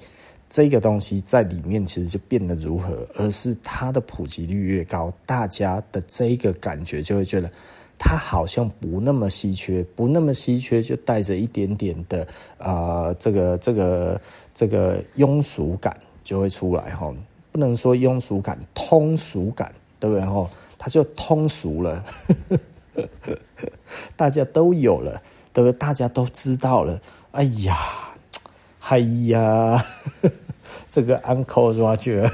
[0.49, 7.49] 这个东西在里面其实就变得如何，而是它的普及率越高，大家的这一个感觉就会觉得
[7.97, 14.21] 它好像不那么稀缺，不那么稀缺就带着一点点的啊、呃，这个这个
[14.53, 17.09] 这个庸俗感就会出来哈。
[17.49, 20.49] 不能说庸俗感，通俗感，对不对哈？
[20.83, 22.03] 它就通俗了，
[24.17, 25.21] 大家都有了，
[25.53, 25.73] 对不对？
[25.77, 26.99] 大家都知道了。
[27.33, 27.77] 哎呀，
[28.89, 29.85] 哎呀，
[30.89, 32.27] 这个 Uncle Roger，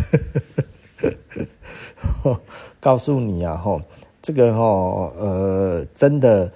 [2.80, 3.82] 告诉你啊，吼，
[4.22, 6.50] 这个吼，呃，真的，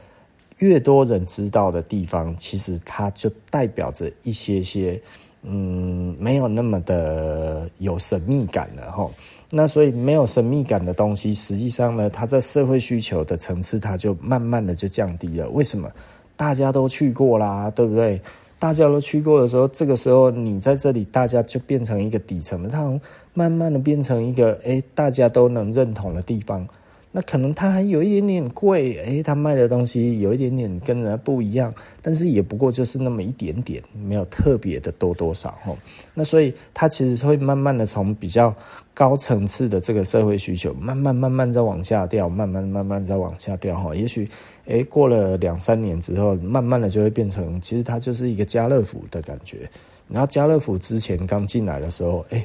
[0.60, 4.98] 越多人知道的地方，其实它就代表着一些些，
[5.42, 9.12] 嗯，没有那么的有神秘感了，吼。
[9.54, 15.50] 那所以没有神秘感的东西，实际上呢，它在社会需求的层次，它就慢慢的就降低了。
[15.50, 15.90] 为什么？
[16.38, 18.20] 大家都去过啦，对不对？
[18.58, 23.00] 大家都去过的时候，这个时候你在这里，大家就变成一个底层的，它
[23.34, 26.68] 慢慢的变成一个，诶，大家都能认同的地方。
[27.14, 35.76] 那可能它还有一点点贵，诶，它卖的东西有一点点跟人家不一样，但是也不过就是那么一点点，没有特别的多多少哈。
[36.14, 38.56] 那所以它其实会慢慢的从比较
[38.94, 43.94] 高层次的这个社会需求，慢慢慢慢再往下掉，慢慢慢慢再往下掉哈。
[43.94, 44.26] 也许
[44.68, 49.70] 诶过了两三年之后，慢慢的就会变成，其实它就是一个家乐福的感觉。
[50.08, 52.42] 然后家乐福之前刚进来的时候，诶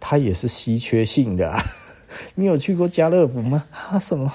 [0.00, 1.54] 它也是稀缺性的。
[2.34, 3.64] 你有去过家乐福吗？
[3.90, 4.32] 啊，什么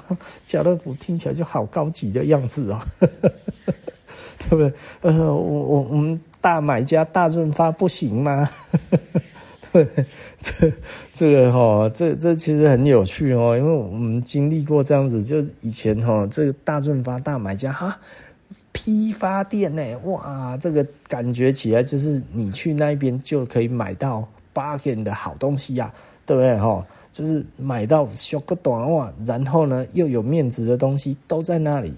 [0.48, 4.74] 家乐福听起来就好高级的样子哦， 对不对？
[5.02, 8.50] 呃，我我我们大买家大润发不行吗？
[9.72, 9.88] 对，
[10.40, 10.70] 这
[11.14, 17.98] 这个哈，这这其实很有趣哦，因为我们经历过这样子，就以前哈，这个大润发大买家哈，
[18.74, 25.94] 批发店呢，哇，这个感觉起来就是你去那边就可以买到 bargain 的好东西呀，
[26.26, 26.86] 对不对哈？
[27.12, 31.94] 就是买到小个短袜，然后呢又有面子的东西都在那里，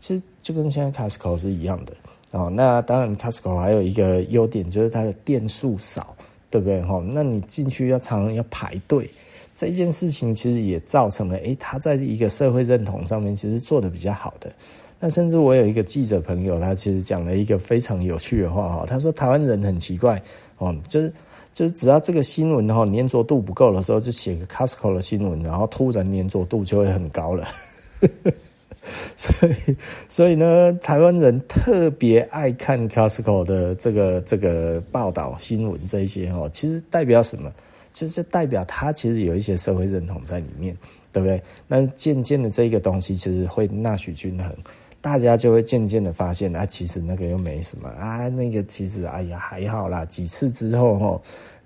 [0.00, 1.92] 其实就跟现在 Costco 是一样的
[2.32, 2.50] 哦。
[2.52, 6.16] 那当然 Costco 还有一个优点就是它的店数少，
[6.50, 7.00] 对不对哈？
[7.12, 9.08] 那你进去要常常要排队，
[9.54, 14.52] 这件事情其实也造成了，诶，他在一个社会认同上面其实做得比较好的。
[14.98, 20.20] 那甚至我有一个记者朋友，他其实讲了一个非常有趣的话哈，他说台湾人很奇怪
[20.58, 21.12] 哦，就是。
[21.56, 27.48] 就是只要这个新闻哈粘着度不够的时候，就写个 Costco 的新闻，然后突然粘着度就会很高了。
[29.16, 37.50] 所以，所以呢，台湾人特别爱看 Costco 的这个这个报道新闻这一些哈，其实代表什么？
[37.90, 40.76] 其实代表他其实有一些社会认同在里面，
[41.10, 41.42] 对不对？
[41.66, 44.54] 那渐渐的这个东西其实会纳许均衡。
[45.06, 50.04] 大家就会渐渐的发现，啊，其实那个又没什么啊，那个其实哎呀还好啦。
[50.04, 51.22] 几次之后吼，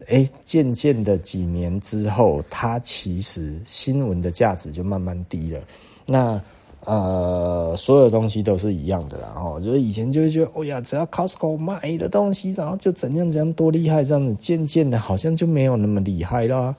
[0.09, 5.61] 哎，渐渐的几年之后，它其实新闻的价值就慢慢低了。
[6.07, 6.39] 那
[6.85, 9.33] 呃，所有东西都是一样的啦。
[9.35, 16.77] 哦，就是以前就会觉得，哦呀，只要 Costco 卖的东西，然后就怎样怎样多厉害，这样子渐渐的，好像就没有那么厉害了，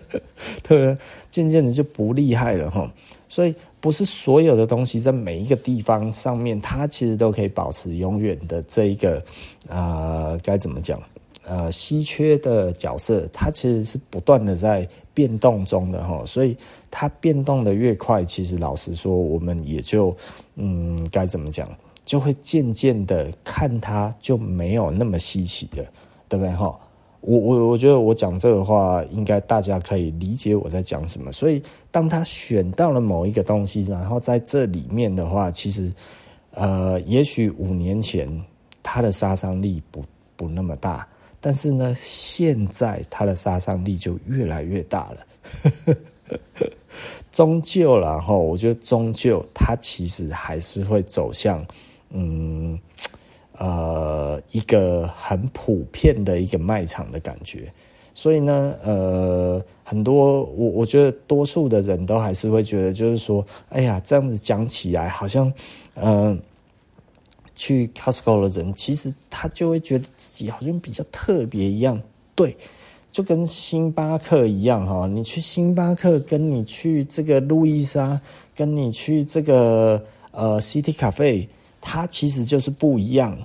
[0.66, 0.96] 对，
[1.30, 2.90] 渐渐的就不厉害了哈。
[3.28, 3.54] 所以。
[3.80, 9.22] 不是所有的东西在每一个地方上面，它其实都可以保持永远的这一个，
[9.68, 11.00] 呃，该怎么讲？
[11.46, 16.22] 呃，稀缺的角色，它其实是不断的在变动中的哈。
[16.26, 16.56] 所以
[16.90, 20.14] 它变动的越快，其实老实说，我们也就，
[20.56, 21.68] 嗯，该怎么讲？
[22.04, 25.84] 就会渐渐的看它就没有那么稀奇了，
[26.28, 26.78] 对不对哈？
[27.22, 31.30] 我我我觉得我讲这个话，应该大家可以理解我在讲什么。
[31.32, 35.92] 所以，当他选到了某一个东西，然后在这里面的话，其实，
[36.52, 38.26] 呃，也许五年前
[38.82, 40.02] 它的杀伤力不
[40.34, 41.06] 不那么大，
[41.42, 45.96] 但是呢，现在它的杀伤力就越来越大了。
[47.30, 51.64] 终究了哈，我觉得终究它其实还是会走向，
[52.08, 52.78] 嗯。
[53.60, 57.70] 呃，一个很普遍的一个卖场的感觉，
[58.14, 65.52] 所以呢，呃，很多我我觉得多数的人都还是会觉得，就是说，哎呀，这样子讲起来，好像，
[65.96, 66.38] 嗯、呃，
[67.54, 72.00] 去 Costco 的人，其实他就会觉得自己好像比较特别一样，
[72.34, 72.56] 对，
[73.12, 78.18] 就跟星巴克一样哈，你去星巴克，跟你去这个路易莎，
[78.56, 81.46] 跟你去这个呃 City Cafe。
[81.80, 83.36] 它其实就是不一样，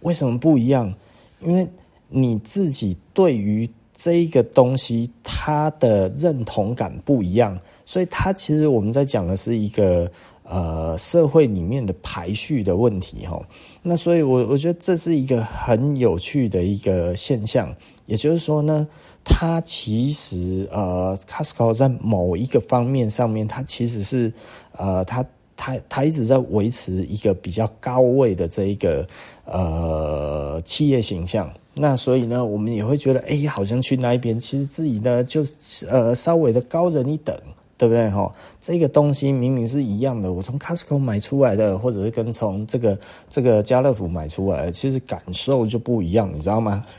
[0.00, 0.94] 为什么不一样？
[1.40, 1.66] 因为
[2.08, 10.10] 你自己对于这一个东西，它的认同感不一样，所以它其实我们在讲的是一个
[10.44, 13.40] 呃社会里面的排序的问题哈。
[13.82, 17.74] 那所以我我觉得这是一个很有趣的一个现象，
[18.06, 18.86] 也就是说呢，
[19.24, 24.32] 它其实呃，Costco 在某一个方面上面，它其实是
[24.76, 25.24] 呃它。
[25.60, 29.06] 他他一直在维持一个比较高位的这一个
[29.44, 35.46] 呃企业形象，那所以呢，我们也会觉得，哎，好像去那边，其实自己呢就
[35.86, 37.38] 呃稍微的高人一等，
[37.76, 38.32] 对不对哈？
[38.58, 46.82] 这个东西明明是一样的，我从 Costco 买出来的，或者是跟从这个这个家乐福买出来的，其实感受就不一样，你知道吗？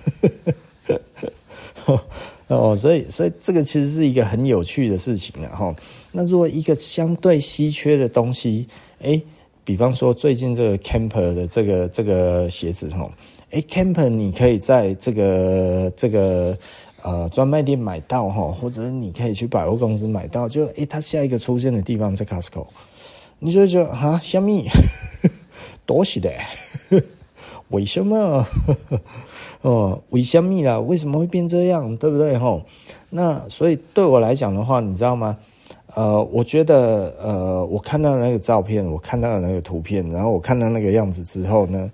[2.54, 5.74] 哦，所以所以这个其实是一个很有趣的事情了哈。
[6.12, 8.68] 那如果一个相对稀缺的东西，
[9.00, 9.22] 诶，
[9.64, 13.10] 比方说最近这个 Camper 的这个这个鞋子哈，
[13.52, 16.58] 诶，Camper 你可以在这个这个
[17.04, 22.68] 呃专卖店买到哈，或者你可以去百货公司买到，就诶，它下一个出现的地方在 Costco，
[23.40, 24.68] 你就觉得啊，虾米，
[25.88, 26.34] 多是的，
[27.70, 28.46] 为什么？
[29.62, 30.80] 哦，为什么啦？
[30.80, 31.96] 为什么会变这样？
[31.98, 32.38] 对不对？
[32.38, 32.62] 吼，
[33.10, 35.38] 那所以对我来讲的话，你知道吗？
[35.94, 41.92] 呃，我觉得，呃，我看到那个照片，我看到那个图片，然后我看到那个样子之后呢，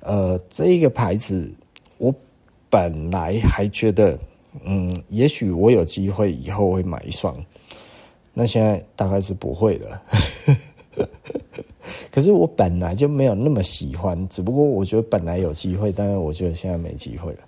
[0.00, 1.50] 呃，这一个牌子，
[1.96, 2.14] 我
[2.68, 4.18] 本来还觉得，
[4.64, 7.34] 嗯，也许我有机会以后会买一双，
[8.34, 10.02] 那现在大概是不会了。
[12.10, 17.38] 可是我本来就没有那么喜欢，只不过我觉得本来有机会，但是我觉得现在没机会了。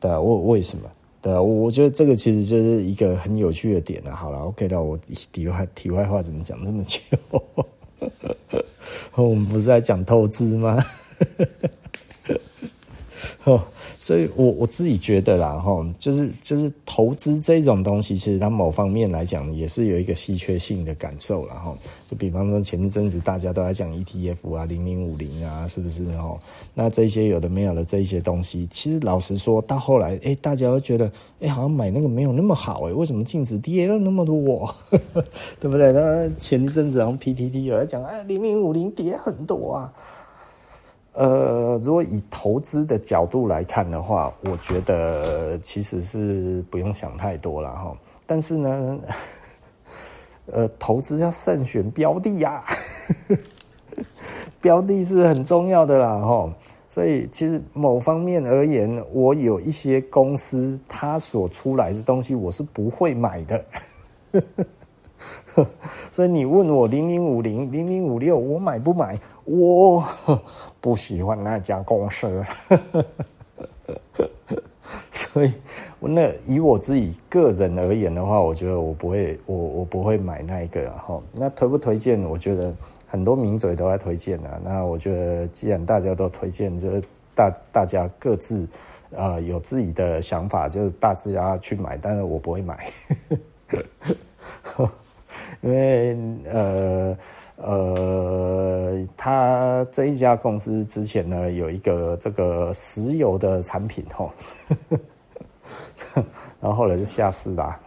[0.00, 0.88] 对啊，我为什么？
[1.22, 4.16] 对啊，我觉得这个其实就是一个很有趣的点了。
[4.16, 4.98] 好了，OK 了，我
[5.32, 7.00] 题外题外话怎么讲这么久？
[9.16, 10.82] 我们不是在讲投资吗？
[13.44, 13.62] 哦。
[13.98, 21.76] 所以我我自己觉得啦，哈，就是就是投资这种东西，其实它某方面来讲也是有一个稀缺性的感受了，哈。
[22.10, 26.04] 就比方说前一阵子大家都在讲 ETF 啊，零零五零啊，是不是？
[26.16, 26.36] 哈，
[26.74, 34.74] 那这些有的没有的这些东西，其实老实说到后来，哎，大家都觉得，哎，好像买那个没有那么好，哎，为什么净值跌了那么多？
[35.60, 35.92] 对不对？
[35.92, 39.92] 那前一阵子然后 PTT 有在讲，哎，零零五零跌很多啊。
[41.20, 47.94] 呃，如果以投资的角度来看的话，我觉得其实是不用想太多了哈。
[48.24, 48.98] 但是呢，
[50.50, 52.64] 呃，投资要慎选标的呀，
[54.62, 56.50] 标的是很重要的啦哈。
[56.88, 63.64] 所以其实某方面而言，我有一些公司它所出来的东西，我是不会买的。
[66.10, 69.18] 所以你问我零零五零、零零五六，我买不买？
[69.44, 70.04] 我
[70.80, 72.44] 不喜欢那家公司，
[75.10, 75.52] 所以
[75.98, 81.20] 那以我自己个人而言的话，我觉得我不会，我我不会买那一个哈。
[81.32, 82.22] 那推不推荐？
[82.22, 82.72] 我觉得
[83.06, 84.60] 很多名嘴都在推荐啊。
[84.62, 87.02] 那我觉得既然大家都推荐，就是
[87.34, 88.68] 大大家各自
[89.10, 92.90] 呃有自己的想法，就是大家去买，但是我不会买。
[95.62, 96.16] 因为
[96.50, 97.16] 呃
[97.56, 104.32] 呃，他这一家公司之前呢有一个这个石油的产品吼，
[106.60, 107.78] 然后后来就下市啦，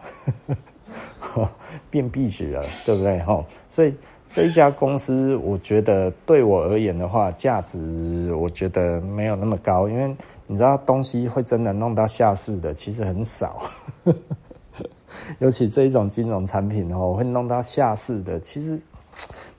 [1.89, 3.43] 变壁纸了，对不对吼？
[3.67, 3.95] 所以
[4.29, 13.63] 这一家公司，我觉得对我而言的话，价值我觉得没有那么高，因为你知道东西会真的弄到下市的其实很少。
[15.39, 18.79] 尤其这一种金融产品哦，会弄到下市的，其实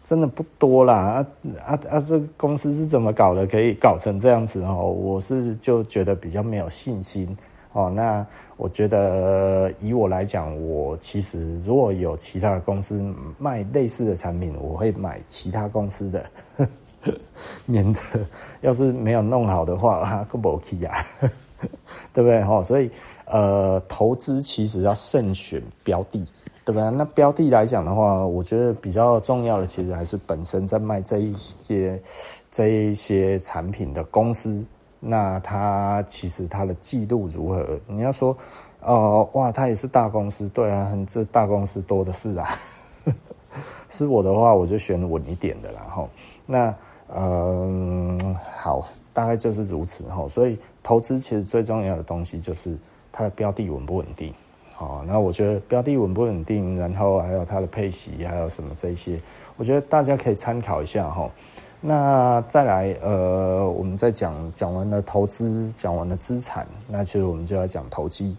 [0.02, 0.94] 真的不多啦。
[0.94, 1.26] 啊
[1.64, 2.00] 啊啊！
[2.00, 3.46] 这公司是怎么搞的？
[3.46, 4.86] 可以搞成这样子哦？
[4.86, 7.36] 我是就觉得比较没有信心
[7.72, 7.90] 哦。
[7.90, 8.26] 那
[8.56, 13.02] 我觉得以我来讲，我其实如果有其他的公司
[13.38, 16.24] 卖类似的产品，我会买其他公司的，
[17.66, 18.00] 免得
[18.60, 20.94] 要是没有弄好的话，更不 OK 啊，
[22.12, 22.44] 对不对？
[22.44, 22.90] 哈，所以
[23.34, 26.24] 呃，投资其实要慎选标的。
[26.64, 26.88] 对吧？
[26.88, 32.00] 那标的来讲的话，我觉得比较重要的其实还是本身在卖这一些
[32.50, 34.64] 这一些产品的公司。
[34.98, 37.78] 那它其实它的记录如何？
[37.86, 38.34] 你要说，
[38.80, 42.48] 哦、哇，它也是大公司，对啊，这大公司多的是啊。
[43.90, 45.82] 是我的话，我就选稳一点的啦。
[45.82, 46.08] 哈，
[46.46, 46.74] 那、
[47.08, 48.18] 呃，
[48.56, 50.26] 好，大概就是如此哈。
[50.28, 52.74] 所以投资其实最重要的东西就是
[53.16, 54.34] 它的标的稳不稳定。
[54.72, 59.20] 好，那我觉得标的稳不稳定，然后还有它的配息，还有什么这些，
[59.56, 61.30] 我觉得大家可以参考一下哈。
[61.80, 68.36] 那再来，呃，我们再讲讲完了投资，讲完了资产，那其实我们就要讲投机。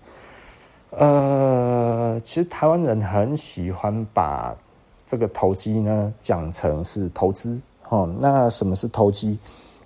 [0.89, 4.53] 呃，其实台湾人很喜欢把
[5.05, 7.57] 这个投机呢讲成是投资。
[7.87, 9.39] 哦，那什么是投机？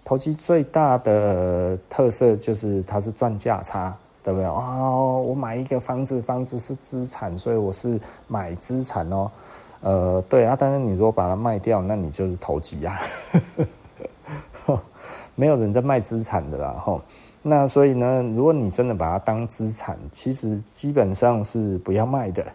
[0.03, 3.95] 投机最大的特色就是它是赚价差。
[4.29, 4.45] 对不对？
[4.45, 9.31] 哦，我买一个房子，房子是资产，所以我是买资产哦。
[9.81, 12.99] 呃，对啊，但是你如果把它卖掉，那你就是投机啊。
[15.33, 17.01] 没有人在卖资产的啦，吼。
[17.41, 22.45] 那所以呢，如果你真的把它当资产，其实基本上是不要卖的。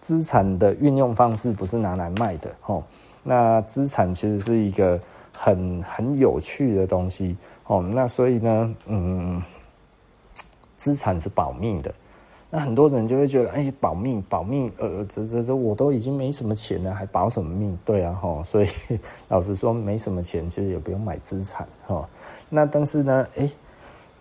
[0.00, 2.82] 资产的运用方式不是拿来卖的，吼。
[3.22, 4.98] 那资产其实是一个
[5.30, 7.36] 很很有趣的东西，
[7.66, 7.82] 哦。
[7.82, 9.42] 那所以呢，嗯。
[10.76, 11.94] 资产是保命的，
[12.50, 17.76] 那很多人就会觉得，哎、保命，保命，呃，这这这，我都已经没什么钱了，还保什么命？
[17.84, 18.68] 对啊，哈， 所以
[19.28, 22.08] 老实说，没什么钱，其实也不用买资产，哈。
[22.48, 23.50] 那但是呢，哎、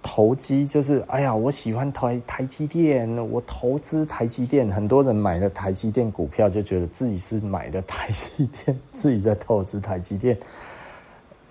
[0.02, 10.38] 投机就是，哎呀，我喜欢台台积电，我投资台积电，很多人买了台积电股票，就觉得自己是买了 台积电，自己在投资台积电。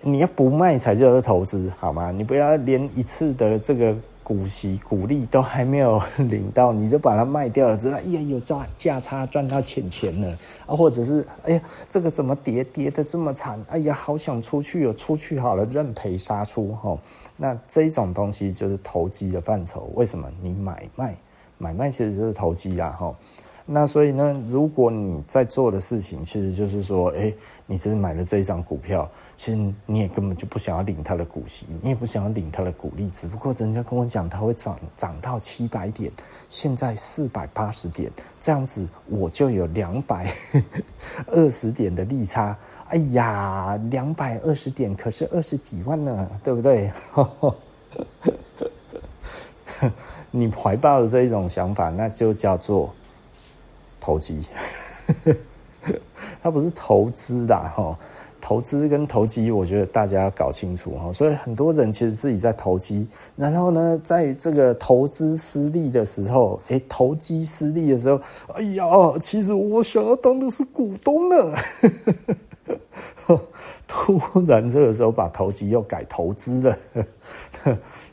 [0.01, 2.11] 你要不卖才叫做投资，好吗？
[2.11, 3.95] 你不要连一次的这个。
[4.25, 7.97] 股息股利都还没有领到，你就把它卖掉了，知道？
[7.97, 10.75] 哎呀，有赚价差赚到钱钱了啊！
[10.75, 13.63] 或者是哎呀，这个怎么跌跌得这么惨？
[13.69, 16.97] 哎呀，好想出去有出去好了，认赔杀出哈。
[17.37, 19.91] 那这种东西就是投机的范畴。
[19.93, 20.27] 为什么？
[20.41, 21.15] 你买卖
[21.59, 23.15] 买卖其实就是投机啦哈。
[23.63, 27.31] 那所以呢，如果你在做的事情，其实就是说，哎，
[27.67, 29.07] 你只是买了这一张股票。
[29.37, 36.11] 其实你也根本就不想要领他的股息，你也不想要领他的股利，只不过人家跟我讲他会涨涨到七百点，
[36.47, 40.31] 现在四百八十点，这样子我就有两百
[41.27, 42.57] 二十点的利差。
[42.87, 46.91] 哎呀，两百二十点可是二十几万呢，对不对？
[50.31, 52.93] 你怀抱的这一种想法，那就叫做
[53.99, 54.47] 投机，
[56.41, 57.97] 它不是投资的哈。
[58.45, 61.11] 投资跟投机，我觉得大家要搞清楚哈。
[61.11, 68.21] 所以很多人其实自己在投机，然后呢，在这个投资失利的时候，哎，投机失利的时候，
[68.53, 68.85] 哎呀，
[69.19, 71.55] 其实我想要当的是股东呢。
[73.87, 76.77] 突然这个时候把投机又改投资了，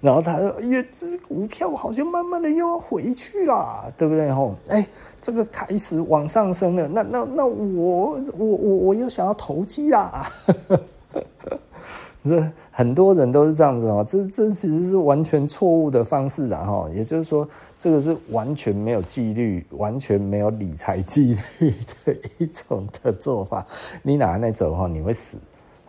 [0.03, 4.31] 然后他说：“哎呀，这股票好像慢慢的又要回去了，对不对？
[4.31, 4.87] 吼，哎。”
[5.23, 10.29] 这个开始往上升了，那那那我我我我又想要投机啦，
[12.25, 17.49] 这很多人都是这样子哦，这这其实是完全错误的方式啊后，也就是说，
[17.79, 21.73] 这个是完全没有纪律、完全没有理财纪律
[22.05, 23.65] 的一种的做法，
[24.03, 25.39] 你哪那走哈，你会死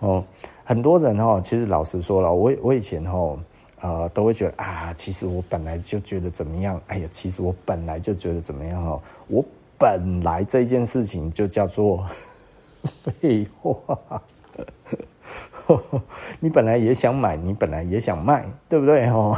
[0.01, 0.23] 哦。
[0.63, 3.35] 很多人哈，其实老实说了，我我以前哈。
[3.83, 6.81] 呃，都会觉得啊，其实我本来就觉得怎么样？
[6.87, 9.01] 哎呀，其实我本来就觉得怎么样哦。
[9.27, 9.43] 我
[9.77, 12.07] 本来这件事情就叫做
[13.21, 13.77] 废话。
[16.39, 19.05] 你本来也想买，你本来也想卖，对不对？
[19.09, 19.37] 哦。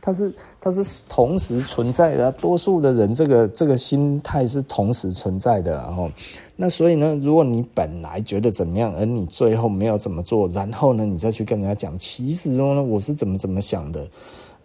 [0.00, 6.10] 它是它是同时存在的，多数的人这个这个心态是同时存在的，然后
[6.56, 14.08] 那所以呢，如果你本来觉得怎么样，而你最后没有怎么做，然后呢，你再去跟人家讲，其实呢，我是怎么怎么想的，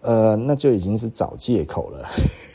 [0.02, 2.08] 呃，那就已经是找借口了。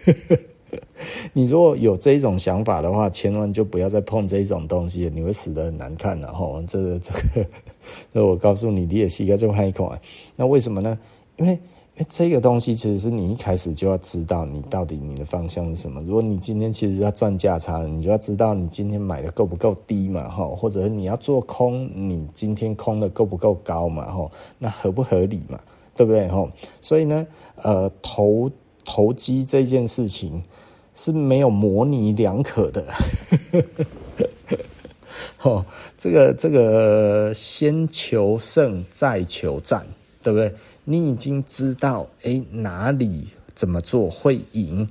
[1.33, 6.63] 你如果有这一种想法的话，千万就不要再碰这一种东西，你会死得很难看的哈。
[6.67, 7.47] 这个这个，
[8.13, 9.97] 这我告诉你，你也是一个这么害怕。
[10.35, 10.99] 那为什么呢？
[11.37, 11.57] 因为
[11.97, 16.03] 哎，这个东西其实是你一开始就要知道你到底你的方向是什么。
[16.03, 24.28] 如果你今天其实要赚价差了，你就要知道你今天买的够不够低嘛，哈，或者是你要做空，你今天空的够不够高嘛，哈，
[24.59, 25.57] 那合不合理嘛，
[25.95, 26.49] 对不对，哈？
[26.80, 27.24] 所以呢，
[27.62, 28.51] 呃，投
[28.84, 30.42] 投机这件事情
[30.97, 32.84] 是没有模棱两可的，
[35.42, 35.64] 哦，
[35.97, 39.86] 这个这个先求胜再求战，
[40.20, 40.53] 对不对？
[40.85, 44.87] 你已经知道，哎，哪里怎么做会赢，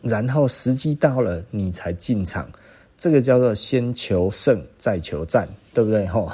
[0.00, 2.50] 然后时机到了，你才进场，
[2.96, 6.06] 这个叫做先求胜再求战，对不对？
[6.06, 6.32] 吼，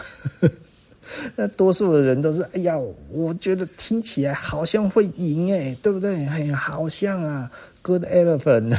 [1.34, 2.78] 那多数的人都是，哎呀，
[3.10, 6.24] 我觉得听起来好像会赢，哎，对不对？
[6.26, 7.50] 哎呀，好像啊
[7.82, 8.78] ，Good Elephant，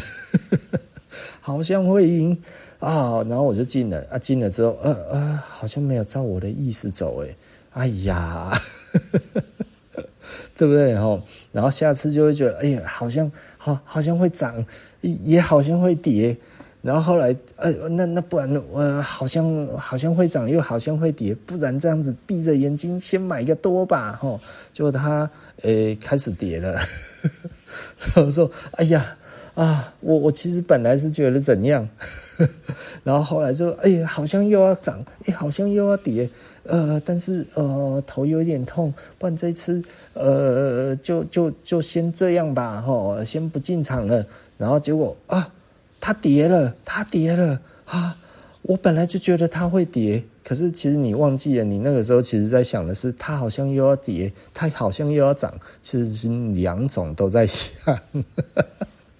[1.41, 2.41] 好像会赢
[2.79, 7.35] 啊，然后我就进了，啊，进了之后，呃呃，好像没有照我的意思走，哎，
[7.73, 8.57] 哎呀。
[10.57, 10.95] 对不对？
[10.95, 14.63] 吼，然后下次就会觉得，哎呀，好像好，好像会涨，
[15.01, 16.35] 也好像会跌。
[16.81, 21.33] 然后后来，呃，那那不然，呃，好像好像会涨，又好像会跌。
[21.45, 24.39] 不然这样子闭着眼睛先买个多吧， 吼。
[24.73, 25.29] 结果它，
[25.61, 26.77] 呃，开始跌了。
[28.15, 29.15] 我说，哎呀，
[29.55, 31.87] 啊，我我其实本来是觉得怎样，
[33.05, 36.29] 然后后来就，哎呀，好像又要涨，哎，好像又要跌。
[36.63, 39.81] 呃，但是呃，头有点痛，不然这次
[40.13, 44.25] 呃，就就就先这样吧，吼，先不进场了。
[44.57, 45.51] 然后结果啊，
[45.99, 48.15] 它跌了，它跌了啊！
[48.61, 57.73] 我本来就觉得它会跌，可是其实你忘记了，你那个时候其实在想的是，它好像又要跌，它好像又要涨，其实是两种都在想。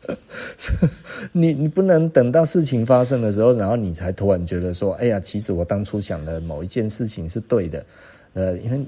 [1.32, 7.86] 你你不能等到事情发生的时候，然后你才突然觉得说，哎呀，其实我当初想的某一件事情是对的，
[8.34, 8.80] 呃，因为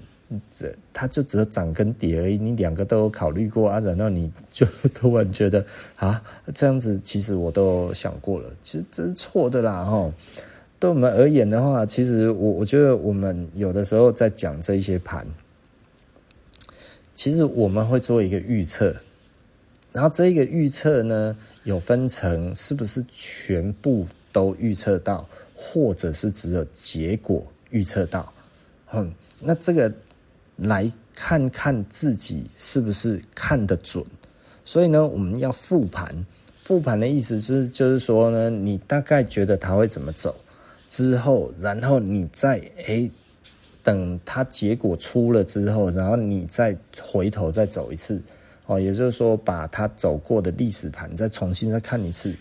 [0.51, 6.21] 这它就只有涨跟跌而已，你两个都考虑过啊，然后你就突然觉得啊，
[6.53, 10.11] 这样子其实我都想过了，其实这是错的啦，哈。
[10.77, 15.25] 对我们而言的话，其实我我觉得我们有的时候在讲这一些盘，
[17.13, 18.93] 其实我们会做一个预测。
[19.95, 21.33] 然后这个预测呢，
[21.63, 25.25] 有分成是不是全部都预测到，
[25.55, 28.33] 或者是只有结果预测到？
[28.91, 29.89] 嗯，那这个
[30.57, 34.03] 来看看自己是不是看得准。
[34.65, 36.13] 所以呢，我们要复盘。
[36.61, 40.35] 复盘的意思是，就是说呢，你大概觉得它会怎么走
[40.89, 43.09] 之后，然后你再诶，
[43.81, 48.21] 等它结果出了之后，然后你再回头再走一次。
[48.65, 52.35] 哦，也就是说，把他走过的历史盘再重新再看一次，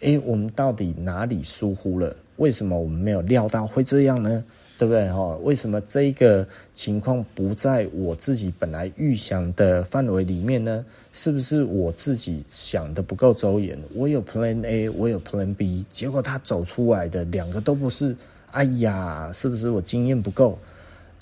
[0.00, 2.14] 诶，我们到底哪里疏忽了？
[2.36, 4.44] 为什么我们没有料到会这样呢？
[4.76, 5.08] 对不对？
[5.12, 10.84] 哈，为什么这个情况不在我自己本来预想的范围里面呢？
[11.12, 13.78] 是不是我自己想的不够周延？
[13.94, 18.16] 我有 Plan A，我有 Plan B，结果他走出来的两个都不是。
[18.50, 20.58] 哎呀，是不是我经验不够？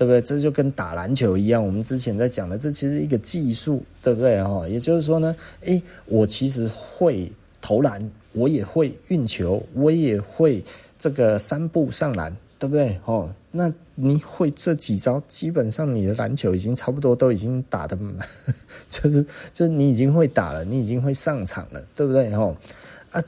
[0.03, 0.21] 对不对？
[0.21, 4.43] 这就跟打篮球一样，我们之前在讲的，这其实一个技术，对不对？
[4.43, 7.31] 哈，也就是说呢，诶，我其实会
[7.61, 10.61] 投篮，我也会运球，我也会
[10.99, 12.99] 这个三步上篮，对不对？
[13.05, 17.97] 哦，那你会这几招，基本上你的篮球已经差不多都已经打的，
[18.91, 22.35] 就是就是你已经会打了，你已经会上场了，对不对？
[22.35, 22.57] 哦
[23.13, 23.23] 啊。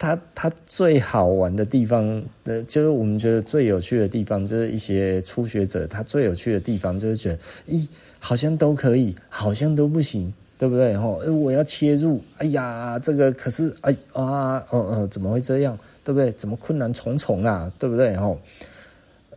[0.00, 7.38] 他他最好玩的地方，呃，就是我们觉得最有趣的地方，就是一些初学者，他最有趣的地方就是觉得，
[7.68, 7.86] 咦，
[8.18, 10.96] 好像都可以，好像都不行，对不对？
[10.96, 15.78] 吼，我要切入，哎呀，这个可是，哎啊，哦哦，怎么会这样？
[16.02, 16.32] 对不对？
[16.32, 17.70] 怎么困难重重啊？
[17.78, 18.16] 对不对？
[18.16, 18.40] 吼，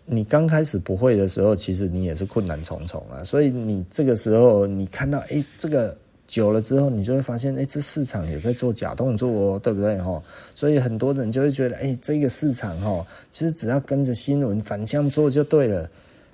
[0.05, 3.21] 你刚开始不会的时候，其实你也是困难重重啊。
[3.21, 5.93] 所以你这个时候，你看到，哎，这个。
[6.33, 10.01] 久了之后，你就会发现，哎，这市场也在做假动作哦，对不对？
[10.01, 10.19] 哈，
[10.55, 15.87] 所以很多人就会觉得，哎，这个市场哈，其实只要跟着新闻反向做就对了。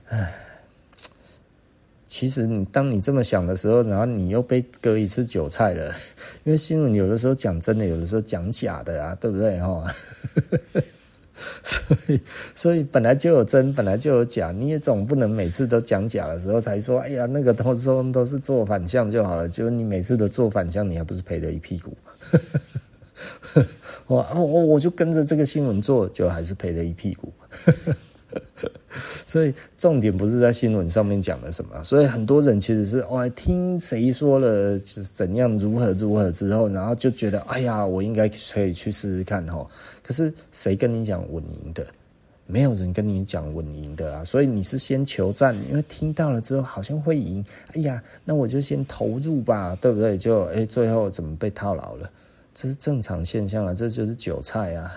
[0.07, 0.33] 唉，
[2.05, 5.93] 其实你当你这么想的时候，然后你又被割一次韭菜了，
[6.45, 9.59] 因为新闻有的时候讲真的，有的时候讲假的啊，对不对？
[9.59, 9.83] 哈。
[11.63, 12.21] 所以，
[12.55, 19.47] 所以本来就有真，本来就有假，你也总不能每次都讲假的时候才说，哎呀，那个都说都是做反向就好了。
[19.47, 21.97] 结果你每次都做反向，你还不是赔了一屁股？
[24.07, 27.31] 我我我就跟着这个新闻做，就还是赔了一屁股。
[29.25, 39.65] 所以重点不是在新闻上面讲了什么，所以很多人其实是哦，听谁说了怎样如何如何之后，然后就觉得哎呀，我应该可以去试试看哈。
[40.10, 41.86] 可是谁跟你讲稳赢的？
[42.47, 47.45] 没有人跟你讲稳赢的啊，所以你是先求战，因为听到了之后好像会赢，
[47.76, 50.18] 哎呀，那我就先投入吧，对不对？
[50.18, 52.10] 就哎，最后怎么被套牢了？
[52.55, 54.91] 这是正常现象啊，这就是韭菜啊，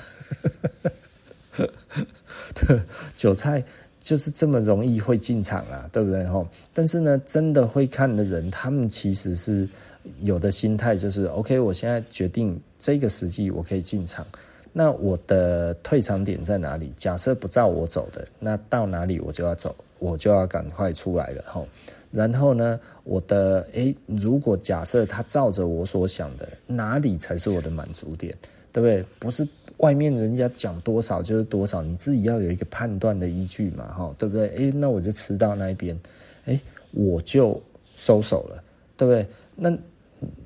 [3.15, 3.63] 韭菜
[4.01, 6.25] 就是这么容易会进场啊，对不对？
[6.25, 9.69] 吼，但是呢，真的会看的人，他们其实是
[10.23, 14.27] 有的心态就是，OK，我现在决定这个时机我可以进场。
[14.73, 16.93] 那我的退场点在哪里？
[16.97, 21.66] 假设不照我走的，那到哪里我就要走，我就要赶快出来了吼。
[22.11, 28.35] 然后呢，我的诶，如果假设他照着我所想的，哪里才是我的满足点？
[28.73, 29.05] 对不对？
[29.18, 29.47] 不是
[29.79, 34.49] 外面人家讲多少就是多少，你自己要有一个判断的依据嘛，哈，对不对？
[34.57, 35.99] 诶，那我就吃到那一边，
[36.47, 36.59] 诶，
[36.93, 37.61] 我就
[37.97, 38.62] 收手了，
[38.97, 39.27] 对不对？
[39.55, 39.70] 那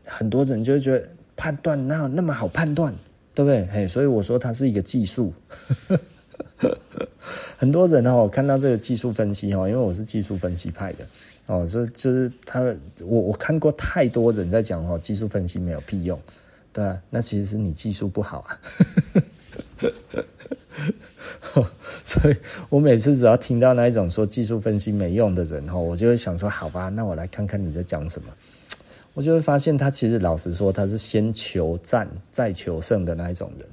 [0.05, 2.93] 很多人就会觉得判断哪有那么好判断？
[3.37, 3.67] 对不对？
[3.67, 5.31] 嘿，所以我说它是一个技术。
[7.59, 11.05] 很多人哦，看到这个技术分析哦，因为我是技术分析派的
[11.47, 12.63] 哦，所以就是他，
[13.05, 16.19] 我我看过太多人在讲哦，技术分析没有屁用，
[16.73, 18.59] 对啊，那其实是你技术不好啊。
[22.07, 22.37] 所以
[22.71, 28.33] 我每次只要听到那一种说技术分析没用的人哦，我就会想说，好吧，那我来看看你在讲什么。
[29.17, 33.67] 我就会发现，他其实老实说，他是先求战再求胜的那一种人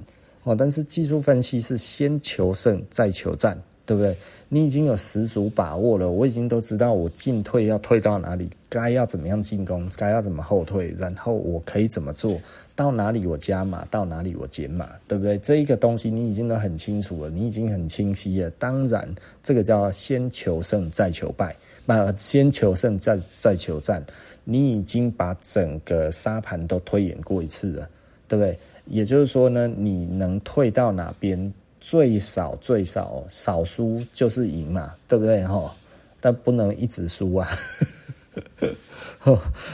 [0.44, 0.56] 哦。
[0.58, 4.16] 但是技术分析是先求胜再求战，对不对？
[4.48, 12.40] 你已经有十足把握了，我已经都知道我进退要退到哪里，该要怎么样进攻，该要怎么后退，然后我可以怎么做，
[12.74, 15.36] 到哪里我加码，到哪里我减码，对不对？
[15.36, 18.48] 这一个东西你已经都很清楚了，你已经很清晰了。
[18.52, 19.06] 当然，
[19.42, 24.02] 这个叫先求胜再求败，那，先求胜再再求战。
[24.44, 27.88] 你已经把整个沙盘都推演过一次了，
[28.28, 28.58] 对不对？
[28.86, 35.42] 也就是说呢，你能退到哪边，最少最少少输就是赢嘛，对不对？
[35.44, 35.74] 哈，
[36.20, 37.48] 但不能一直输啊。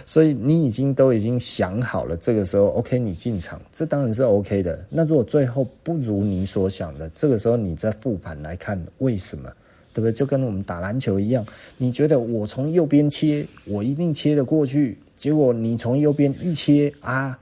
[0.07, 4.79] 所以你已经都已经想好了，这个时候 OK，你进场，这当然是 OK 的。
[4.89, 9.51] 那如果最后不如你所想的，这个时候你再复盘来看为什么？
[9.93, 10.13] 对不对？
[10.13, 11.45] 就跟我们打篮球一样，
[11.77, 14.99] 你觉得我从右边切，我一定切得过去。
[15.17, 17.39] 结果你从右边一切啊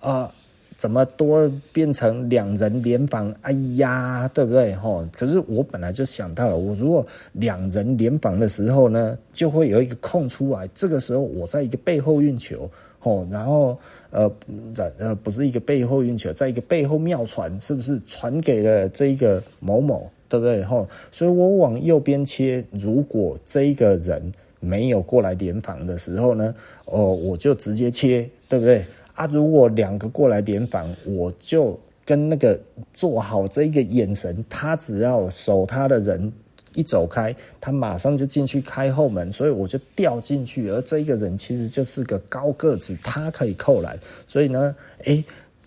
[0.00, 0.30] 啊、
[0.76, 3.34] 怎么多变成两人联防？
[3.40, 4.74] 哎呀，对不对？
[4.74, 5.06] 吼！
[5.12, 10.68] 可是我本来就想到了，我如果两人联防的时候呢，就会有一个空出来。
[10.74, 13.78] 这个时候我在一个背后运球，吼，然后
[14.10, 14.30] 呃，
[14.98, 20.10] 呃，不是一个背后运球，在一个背后妙传，是不是传给了这一个某某？
[20.28, 20.62] 对不对？
[20.64, 26.54] 吼，所以我往右边切，如果这一个人没有过来联防的时候呢，
[26.86, 28.84] 哦，我就直接切，对不对？
[29.14, 32.58] 啊，如果两个过来联防，我就跟那个
[32.92, 36.32] 做好这一个眼神，他只要守他的人
[36.74, 45.24] 一走开，他马上就进去开后门，所以我就掉进去，而这一个人其实就是个高个子，他可以扣篮，所以呢，诶。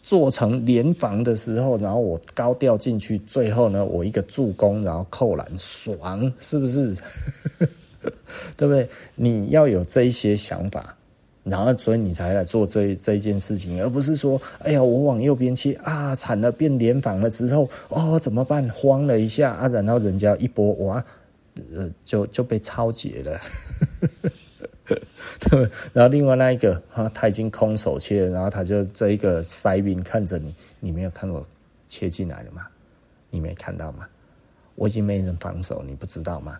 [0.08, 6.96] 做成联防的时候，然后我高调进去，最后呢，我一个助攻，然后扣篮，爽，是不是？
[8.56, 8.88] 对不对？
[9.16, 10.96] 你要有这一些想法，
[11.44, 18.66] 然后所以你才来做这这一件事情，而不是说，哎呀，我往右边切啊，惨了，变联防了之后，哦，怎么办？
[18.70, 21.04] 慌了一下啊，然后人家一波，哇，
[21.76, 23.38] 呃，就就被抄截了。
[24.88, 31.46] 对， 然后另外那一个，哈，他已经空手切了，然后他就这一个塞兵看着你，你没有看我
[31.88, 32.66] 切进来了吗？
[33.30, 34.08] 你没看到吗？
[34.76, 36.58] 我已经没人防守，你不知道吗？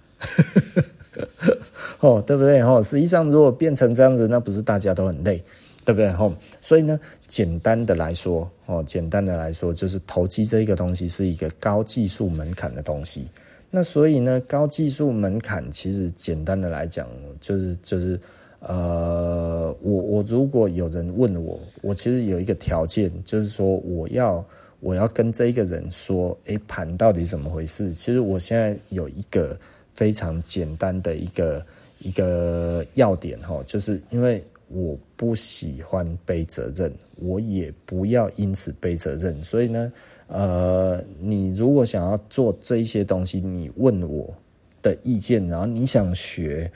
[2.00, 2.62] 哦，对不对？
[2.62, 5.42] 哦，实际上如果变成这样子，那不是大家都很累，
[5.86, 6.10] 对不对？
[6.14, 13.28] 哦，所以呢，简单的来说，哦，简单的来说，就是投机这一个东西是一个高技术门槛的东西。
[13.70, 17.06] 那所以呢，高技术门槛其实简单的来讲，
[17.42, 18.18] 就是就是，
[18.60, 24.44] 呃，我我如果有人问我，我其实有一个条件，就是说我要
[24.80, 27.94] 我要跟这一个人说，诶，盘到底怎么回事？
[27.94, 29.56] 其实我现在有一个
[29.94, 31.66] 非常简单的一个
[32.00, 39.92] 一个要点哈，就是因为我不喜欢背责任，我也不要因此背责任，所以呢。
[40.28, 44.34] 呃，你如果想要做这一些东西，你问我
[44.82, 46.70] 的意见，然后你想学，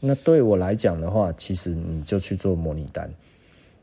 [0.00, 3.08] 那对我来讲的话，其实你就去做模拟单。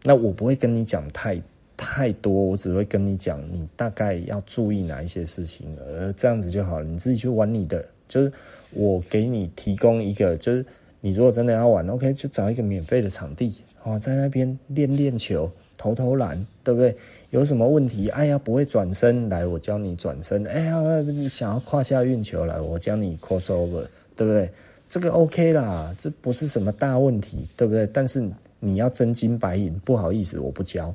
[0.03, 1.41] 那我不会跟你讲太
[1.77, 6.85] 太多，我只会跟你讲，你大概要注意哪一些事情，呃，这样子就好了。
[6.85, 8.31] 你自己去玩你的，就是
[8.71, 10.65] 我给你提供一个，就是
[10.99, 15.49] 你如果真的要玩，OK，就找一个免费的场地，哦，在那边练练球。
[15.77, 16.95] 偷偷懒，对不对？
[17.31, 18.09] 有什么问题？
[18.09, 20.45] 哎呀，不会转身，来，我教你转身。
[20.45, 24.49] 哎呀，你想要胯下运球，来，我教你 crossover，对不对？
[24.87, 27.87] 这个 OK 啦，这不是什么大问题，对不对？
[27.91, 28.23] 但是
[28.59, 30.93] 你要真金白银，不好意思，我不教，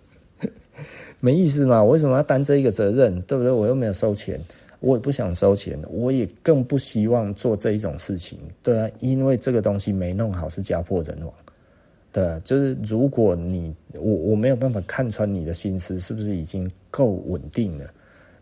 [1.20, 1.84] 没意思嘛？
[1.84, 3.20] 我为什么要担这一个责任？
[3.22, 3.52] 对不对？
[3.52, 4.40] 我又没有收钱，
[4.80, 11.30] 我也不想收钱，我也更不希望做这一种事情，对啊，因为这个东西没弄好是家破人亡。
[12.12, 17.84] 对，就是如果你我我没有办法看穿你的心思是不是已经够稳定了，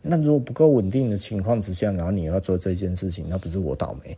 [0.01, 4.17] 那如果不够稳定的情况之下，然后你要做这件事情，那不是我倒霉，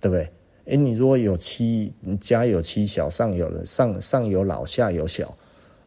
[0.00, 0.28] 对不对？
[0.64, 5.32] 诶，你如果有妻，你家有妻小，上有了上上有老下有小，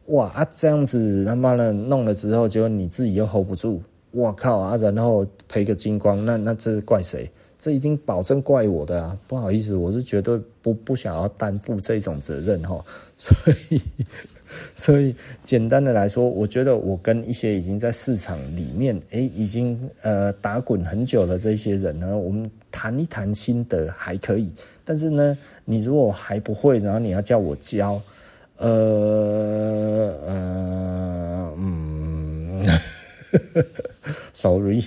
[0.07, 3.81] 哇啊这样子他妈的弄了之后，结果你自己又 hold 不住，
[4.13, 7.29] 哇靠啊，然后赔个精光，那那这怪谁？
[7.61, 9.15] 这一定保证怪我的啊！
[9.27, 12.83] 不好意思，我是绝对不不想要担负这种责任哈。
[13.15, 13.81] 所以，
[14.73, 24.49] 所以简单的来说，我觉得我跟一些已经在市场里面，诶，已经呃打滚很久的这些人呢，我们谈一谈心得还可以。
[24.83, 28.01] 但是呢，你如果还不会，然后你要叫我教，
[28.57, 32.65] 呃呃嗯，
[34.33, 34.81] sorry。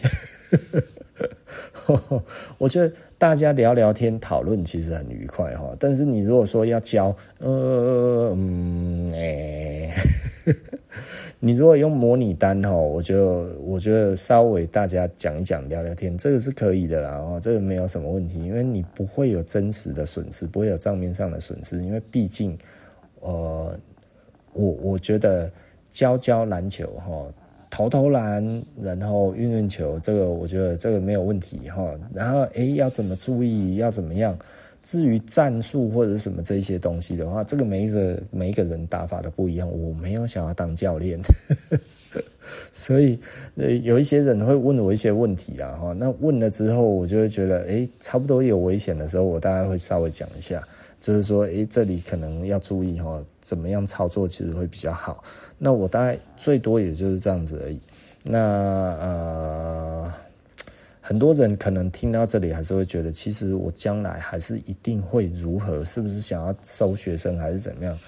[2.58, 9.12] 我觉得大家聊聊天讨论其实很愉快哈，但是你如果说要教，呃嗯、
[11.40, 22.56] 你如果用模拟单哈，我就我觉得稍微大家讲一讲聊聊天，这个是可以的啦，哦，这个没有什么问题，因为你不会有真实的损失，不会有账面上的损失，因为毕竟，
[23.20, 23.78] 呃，
[24.52, 25.50] 我我觉得
[25.90, 27.26] 教教篮球哈。
[27.74, 31.92] 投投篮，然后运运球，这个我觉得这个没有问题哈。
[32.14, 34.38] 然后诶，要怎么注意，要怎么样？
[34.80, 39.68] 至于战术或者什么这些东西的话，这个每一个每一个人打法都不一样。
[39.68, 41.20] 我没有想要当教练，
[42.72, 43.18] 所以，
[43.82, 45.92] 有一些人会问我一些问题啊哈。
[45.94, 50.62] 那问了之后，我就会觉得诶，差不多有危险的时候，我大概会稍微讲一下。
[51.00, 55.22] 就是说，诶，这里可能要注意哈，怎么样操作其实会比较好。
[55.64, 57.80] 那我大概最多也就是这样子而已。
[58.22, 60.12] 那呃，
[61.00, 65.82] 很多人可能听到这里还是会觉得，其实我将来还是一定会如何？
[65.82, 67.98] 是不是想要收学生还是怎么样？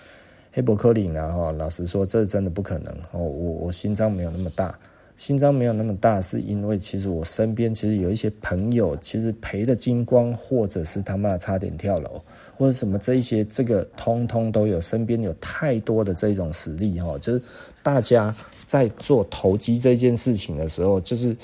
[0.52, 2.92] 黑伯克林啊，哈，老实说，这真的不可能。
[3.12, 4.78] 哦，我我心脏没有那么大。
[5.16, 12.20] 心脏没有那么大，是因为其实我身边其实有一些朋友，其实赔的精光，或者是他妈差点跳楼，
[12.56, 14.80] 或者什么这一些，这个通通都有。
[14.80, 17.42] 身边有太多的这种实例哈，就是
[17.82, 18.34] 大家
[18.64, 21.36] 在做投机这件事情的时候，就是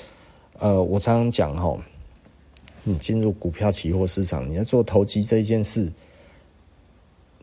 [0.59, 1.77] 呃，我常常讲哈，
[2.83, 5.91] 你进入股票期货市场，你要做投机这一件事，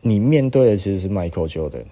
[0.01, 1.85] 你面对的其实是 Michael Jordan。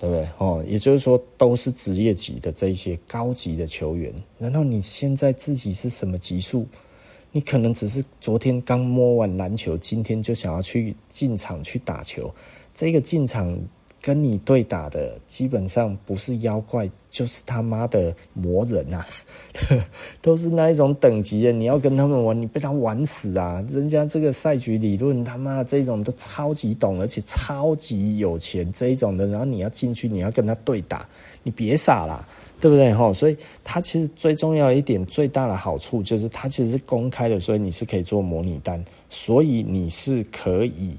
[0.00, 0.28] 对不对？
[0.36, 4.12] 哦，也就是说，都是职业级的这一些高级的球员。
[4.36, 6.66] 难道你现在自己是什么级数？
[7.34, 12.32] 你可能只是昨天刚摸完篮球，今天就想要去进场去打球。
[12.72, 13.58] 这个进场。
[14.06, 19.06] 跟你对打的基本上不是妖怪，就是他妈的魔人、啊，
[20.20, 21.50] 都是那一种等级的。
[21.52, 23.64] 你要跟他们玩，你被他玩死啊！
[23.66, 29.26] 人家这个赛局理论，他妈这种都超级懂，而且超级有钱这一种的。
[29.26, 31.08] 然后你要进去，你要跟他对打，
[31.42, 32.28] 你别傻了，
[32.64, 32.94] 对不对？
[32.94, 40.96] 哈，所以它其实最重要的一点，最大的好处就是它其实是公开的，所以你是可以做模拟单，所以你是可以。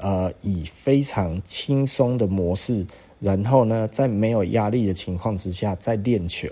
[0.00, 2.86] 呃，以非常轻松的模式，
[3.18, 6.46] 然后呢，在没有压力的情况之下，再练球，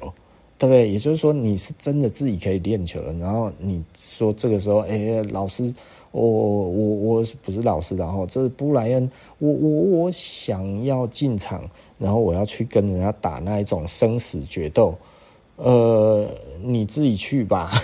[0.59, 0.91] 对不对？
[0.91, 3.13] 也就是说，你是真的自己可以练球了。
[3.13, 5.73] 然后你说这个时候，哎，老师，
[6.11, 9.09] 我我我不是老师，然后这是布莱恩，
[9.39, 11.63] 我我我想要进场，
[11.99, 14.97] 然后我要去跟人家打那一种生死决斗，
[15.57, 16.27] 呃，
[16.63, 17.71] 你自己去吧。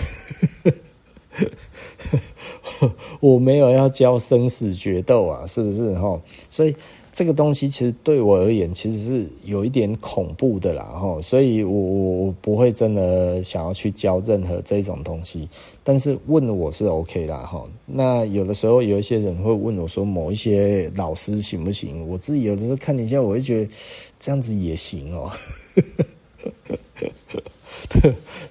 [3.19, 6.21] 我没有要教生死决斗啊，是不是哈？
[6.51, 6.75] 所以
[7.13, 11.21] 这个东西其实对我而言，其实是有一点恐怖的啦齁。
[11.21, 15.47] 所以我我我不会真的想要去教任何这种东西。
[15.83, 17.65] 但是问我是 OK 啦齁。
[17.85, 22.03] 那有的时候有一些人会问我说，某一些老师行不行？
[22.07, 23.71] 我自己有的时候看一下，我会觉得
[24.19, 25.31] 这样子也行哦。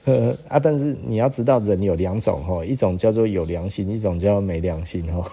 [0.05, 5.33] 呃 啊，但是你要知道，人有两种哈，一种叫做有良心，一种叫没良心哈。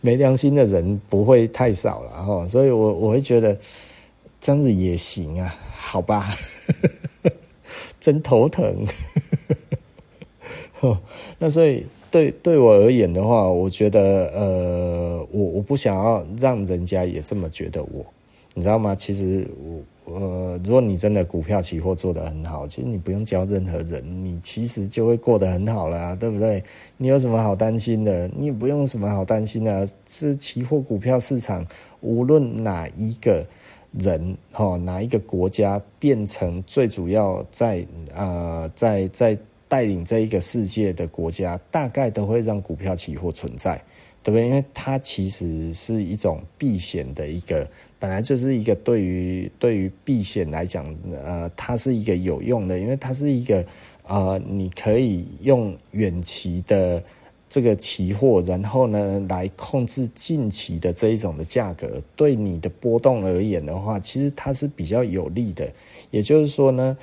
[0.00, 3.56] 没良心的人不会太少了哈，所以我我会觉得
[4.40, 6.34] 这样子也行啊，好吧？
[8.00, 8.86] 真头疼。
[11.38, 18.04] 那所以对对我而言的话，我觉得呃，我我不想要让人家也这么觉得我。
[18.54, 18.94] 你知道吗？
[18.94, 19.80] 其实我
[20.14, 26.62] 呃，如果你真的股票期货做得很好，其实你不用教任何人，你其实就会过得很好了，对不对？
[26.96, 28.28] 你有什么好担心的？
[28.36, 29.88] 你也不用什么好担心的。
[30.08, 31.66] 是期货股票市场，
[32.00, 33.44] 无论哪一个
[33.92, 37.84] 人哦，哪一个国家变成最主要在
[38.14, 39.36] 呃，在在
[39.68, 43.80] 带领这一个世界的国家，大概都会让股票期货存在。
[44.22, 44.46] 对不对？
[44.46, 47.66] 因为它其实是一种避险的一个，
[47.98, 50.84] 本来就是一个对于对于避险来讲，
[51.24, 53.64] 呃，它是一个有用的，因为它是一个
[54.06, 57.02] 呃，你可以用远期的
[57.48, 65.70] 这个期货，然后呢来控制近期的这一种的价格，对你的波动而言的话，其实它是比较有利的。
[66.10, 66.96] 也就是说呢，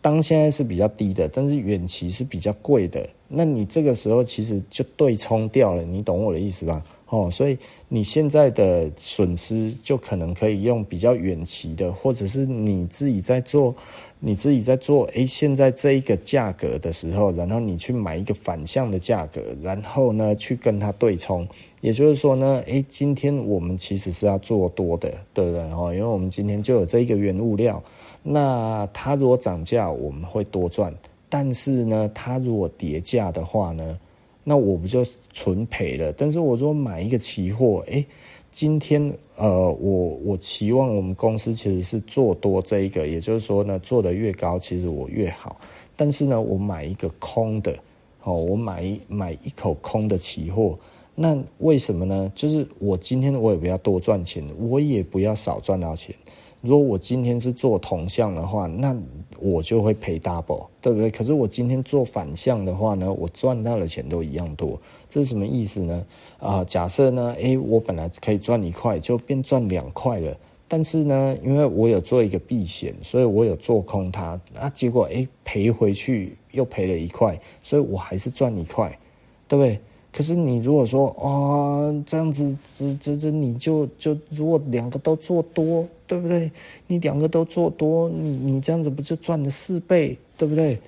[0.00, 3.06] 当现在是比较低的，但是远期是比较贵的。
[3.28, 6.82] 那你这个时候其实就对冲掉了，你懂我的意思吧？
[7.10, 7.56] 哦，所以
[7.88, 13.74] 你现在的损失就可能可以用比较远期的，或者是你自己在做，
[14.20, 21.46] 你自己在做，诶，现在这一个价格的时候，然后你去买一个反向的价格，然后呢去跟它对冲，
[21.80, 25.60] 也就是说呢，诶，今天我们其实是要做多的，对不对？
[25.72, 27.82] 哦，因为我们今天就有这一个原物料，
[28.22, 30.92] 那它如果涨价，我们会多赚。
[31.28, 33.98] 但是呢，它如果跌价的话呢，
[34.44, 36.12] 那我不就纯赔了？
[36.12, 38.04] 但是我说买一个期货，哎，
[38.50, 45.60] 今天呃，我我期望我们公司其实是做多这一个，也就是说呢，做得越高，其实我越好。
[45.94, 47.76] 但是呢，我买一个空的，
[48.24, 50.78] 哦，我买买一口空的期货，
[51.14, 52.32] 那为什么呢？
[52.34, 56.14] 就是我今天我也不要多赚钱，我也不要少赚到钱。
[56.60, 58.96] 如果我今天是做同向的话，那
[59.38, 61.10] 我就会赔 double，对不对？
[61.10, 64.78] 可是我今天做反向的话呢，我赚到的钱都一样多，
[65.08, 66.04] 这是什么意思呢？
[66.38, 70.36] 啊、假设呢，诶，我本来可以赚一块，就变赚两块了。
[70.66, 78.98] 但是呢，因为我有做一个避险，所以我有做空它，那结果诶，赔回去又赔了一块，所以我还是赚一块，
[79.46, 79.78] 对不对？
[80.10, 86.50] 可是你如果说啊、这样子，这这这，你就就如果两个都做多，对不对？
[86.86, 90.78] 你两个都做多，你你这样子不就赚了四倍，对不对？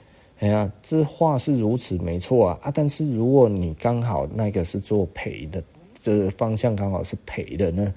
[0.41, 2.73] 哎呀，这话是如此没错啊啊！
[2.75, 5.63] 但是如果你刚好那个是做赔的，
[6.03, 7.95] 这方向刚好是赔的呢，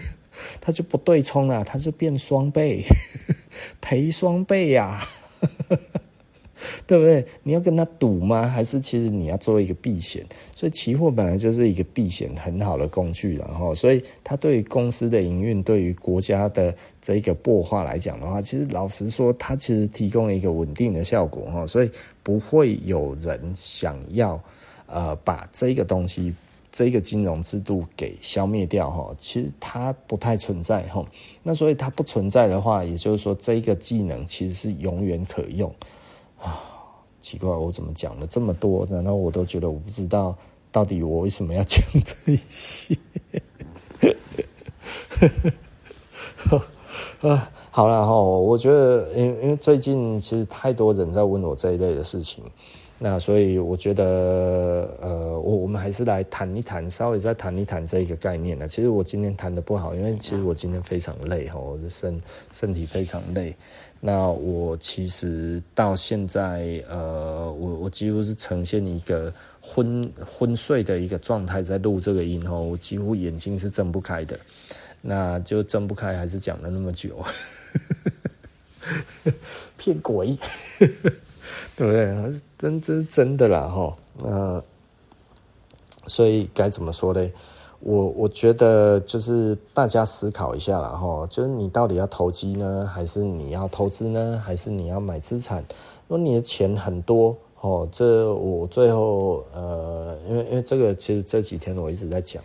[0.58, 2.82] 它就不对冲了，它就变双倍，
[3.82, 5.78] 赔双倍呀、啊。
[6.92, 7.24] 对不对？
[7.42, 8.46] 你要跟他赌吗？
[8.46, 10.22] 还是其实你要做一个避险？
[10.54, 21.90] 所以期货本来就是一个避险很好的工具，然后所以它对于公司的营运，对于国家的这个擘化来讲的话，其实老实说，它其实提供了一个稳定的效果哈，所以
[22.22, 24.38] 不会有人想要
[24.84, 26.30] 呃把这个东西
[26.70, 29.16] 这个金融制度给消灭掉。
[29.16, 30.84] 其实它不太存在。
[31.42, 35.74] 那所以它不存在的话，也就是说这个技能其实是永远可用。
[36.38, 36.60] 啊，
[37.22, 40.36] 奇怪，我怎么讲了这么多，然后我都觉得我不知道
[40.70, 42.98] 到底我为什么要讲这一些。
[47.22, 52.42] 啊，好了哈，我觉得，因因为最近其实太多人在问我这一类的事情，
[52.98, 58.66] 那所以我觉得，呃，我我们还是来谈一谈，稍微再谈一谈这一个概念呢。
[58.66, 62.20] 其实我今天谈的不好，因为其实我今天非常累哈，我的身
[62.52, 63.54] 身体非常累。
[64.04, 74.36] 那我其实到现在，呃，我我几乎是呈现一个昏昏睡的一个状态，在录这个音哦，我几乎眼睛是睁不开的，
[75.00, 77.24] 那就睁不开，还是讲了那么久，
[79.76, 80.36] 骗鬼，
[80.78, 82.40] 对不对？
[82.58, 84.64] 真这是真的啦，哈，呃，
[86.08, 87.30] 所以该怎么说呢？
[87.84, 95.64] 我我觉得就是大家思考一下啦，哈，就是你到底要投机呢，还是你要投资呢，还是你要买资产？
[96.06, 102.40] 如果你的钱很多，哦，这我最后呃，因为因为这个其实这几天我一直在讲，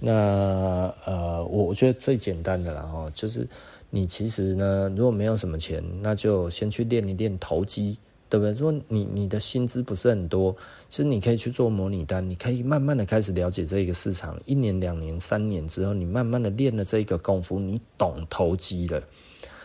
[0.00, 3.46] 那呃，我我觉得最简单的啦，哈，就是
[3.90, 7.98] 你其实呢，如果没有什么钱，那就先去练一练投机。
[8.30, 8.54] 对不对？
[8.54, 10.56] 说你你的薪资不是很多，
[10.88, 14.40] 其实你可以去做模拟单，你可以慢慢的开始了解这个市场。
[14.46, 19.02] 一年、两年、三年之后，你慢慢的练了这个功夫，你懂投机了。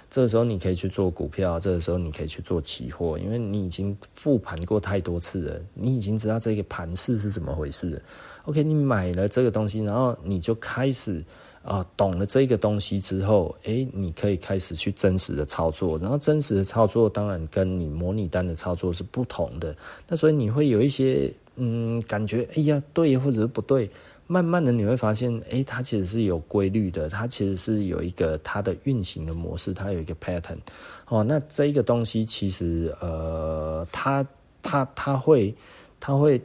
[0.09, 8.01] 这个时候你可以去做股票，这个时候你可以去做期货，因为你已经复盘过太多次了，你已经知道这个盘势是怎么回事。
[8.45, 11.23] OK，你买了这个东西，然后你就开始。
[11.65, 19.75] 啊，懂了这个东西之后，诶，你可以开始去真实的操作，然后真实的操作当然跟你模拟单的操作是不同的。
[20.07, 23.89] 那所以你会有一些嗯感觉，哎呀，对或者是不对，
[24.27, 30.59] 慢慢的你会发现，哎，它其实是有规律的，它其实是有一个它的运行的模式，它有一个 pattern。
[31.07, 34.23] 哦，那这一个东西其实，呃，它
[34.61, 35.51] 它它会
[35.99, 36.39] 它会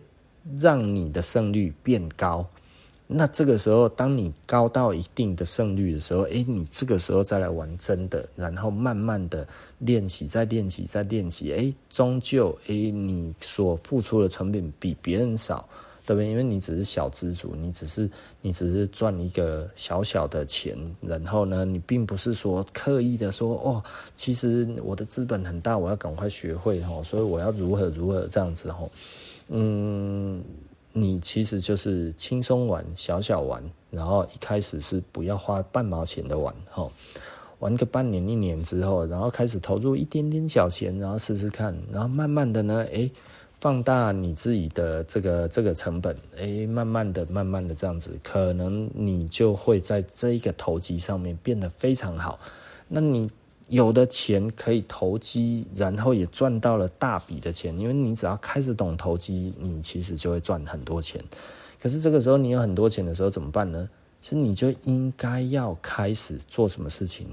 [0.57, 2.47] 让你的胜率变高。
[3.13, 9.47] 那这个时候，当你高到一定的胜率的时候，哎，你这个时候再来玩真的，然后慢慢的
[9.79, 15.69] 练习，再练习，再练习，哎，终究，哎，你所付出的成本比别人少。
[16.07, 16.29] 对不对？
[16.29, 23.85] 因为你只是小资主，你只是你只是赚一个小小的钱，然后呢，你并不是说刻意的说哦，
[24.17, 28.91] 其实我的资本很大，我要赶快学会哦，所以我要如何如何这样子哦。
[29.49, 30.43] 嗯，
[30.93, 36.91] 你其实就是轻松玩，小小玩，然后一开始是不要花半毛钱的玩哦，
[37.61, 43.11] 玩个半年一年之后，然后开始投入一点点小钱，然后试试看，然后慢慢的呢，诶
[43.61, 52.41] 放大你自己的这个这个成本，诶，慢慢的、慢慢的这样子，可能你就会在这一个投机上面变得非常好。
[52.89, 53.31] 那你
[53.71, 61.19] 有的钱可以投机，然后也赚到了大笔的钱，因为你只要开始懂投机，你其实就会赚很多钱。
[61.81, 63.89] 可是这个时候你有很多钱的时候怎么办呢？
[64.21, 67.27] 其实你就应该要开始做什么事情，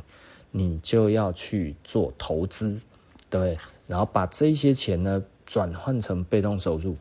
[0.49, 2.81] 你就要去做投资，
[3.29, 5.21] 对，然后把这些钱呢。
[5.49, 6.93] 转换成被动收入，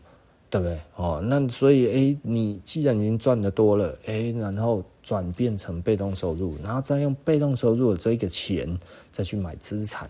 [0.59, 0.81] 对不对？
[0.97, 8.79] 哦，那所以，诶，你既然已经赚得多了，诶，然后转变成被动收入，然后再用被动收入的这个钱
[9.13, 10.09] 再去买资产，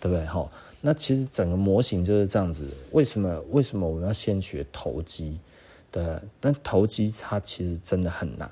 [0.00, 0.24] 对不对？
[0.26, 2.68] 哈，那其实整个模型就是这样子。
[2.92, 3.40] 为什么？
[3.50, 5.38] 为什么我们要先学投机？
[5.90, 6.04] 对，
[6.40, 8.50] 但投机它其实真的很难。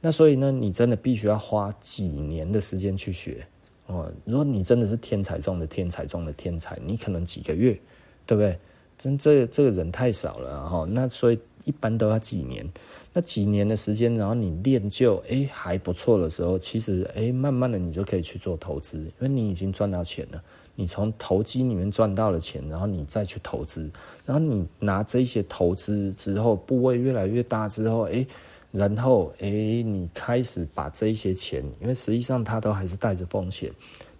[0.00, 3.46] 那所以呢，你真的必须要花几年的时间去学
[3.86, 4.12] 哦。
[4.24, 7.78] 如果你真的是天才中的天才中的天才，你可能几个月。
[8.26, 8.58] 对不对？
[8.96, 12.66] 真这这个人太少了哈，那所以一般都要几年，
[13.12, 20.42] 那几年的时间，然后你练就哎还不错的时候，其实哎慢慢的你就可以去做投资，因为你已经赚到钱了，
[20.74, 23.90] 你从投机里面赚到了钱，然后你再去投资，
[24.24, 28.26] 然后你拿这些投资之后，部位越来越大之后，哎，
[28.70, 33.70] 然后哎你开始把这一些钱，因为实际上它都还是带着风险，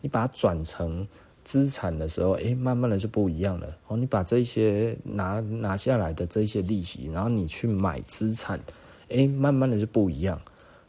[0.00, 1.06] 你把它转成。
[1.44, 3.76] 资产的时候，哎，慢慢的就不一样了。
[3.86, 8.58] 哦，你把这些拿拿下来的这些利息，然后你去买资产，
[9.10, 10.40] 哎，慢慢的就不一样。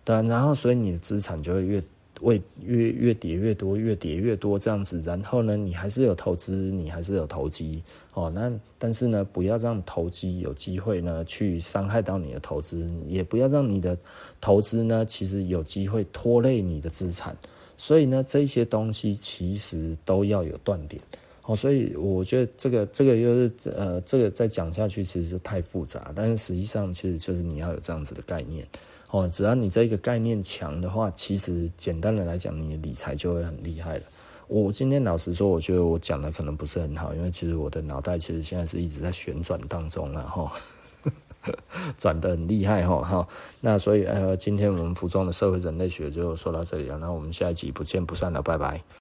[0.03, 1.83] 对，然后所以你的资产就会越
[2.21, 5.01] 为越越叠越多，越叠越多这样子。
[5.01, 7.83] 然后呢，你还是有投资，你还是有投机。
[8.13, 13.97] 哦，那但是呢，不要让投机有机会呢去伤害到你的投资，也不要让你的
[14.39, 17.35] 投资呢其实有机会拖累你的资产。
[17.77, 21.01] 所以呢，这些东西其实都要有断点，
[21.43, 28.65] 哦，所以我觉得这个这个又是呃，这个再讲下去其实就太复杂，但是实际上其实就是你要有这样子的概念，
[29.11, 34.03] 哦，只要你这个概念强的话，其实简单的来讲，你的理财就会很厉害了。
[34.47, 40.53] 我今天老实说，我觉得我讲的可能不是很好，因为其实我的脑袋其实现在是一直在旋转当中了，哈。
[41.97, 43.27] 转得很厉害哈，好，
[43.61, 48.85] 那所以呃，今天我们服装的社会人类学就说到这里了，那我们下一集不见不散了，拜拜。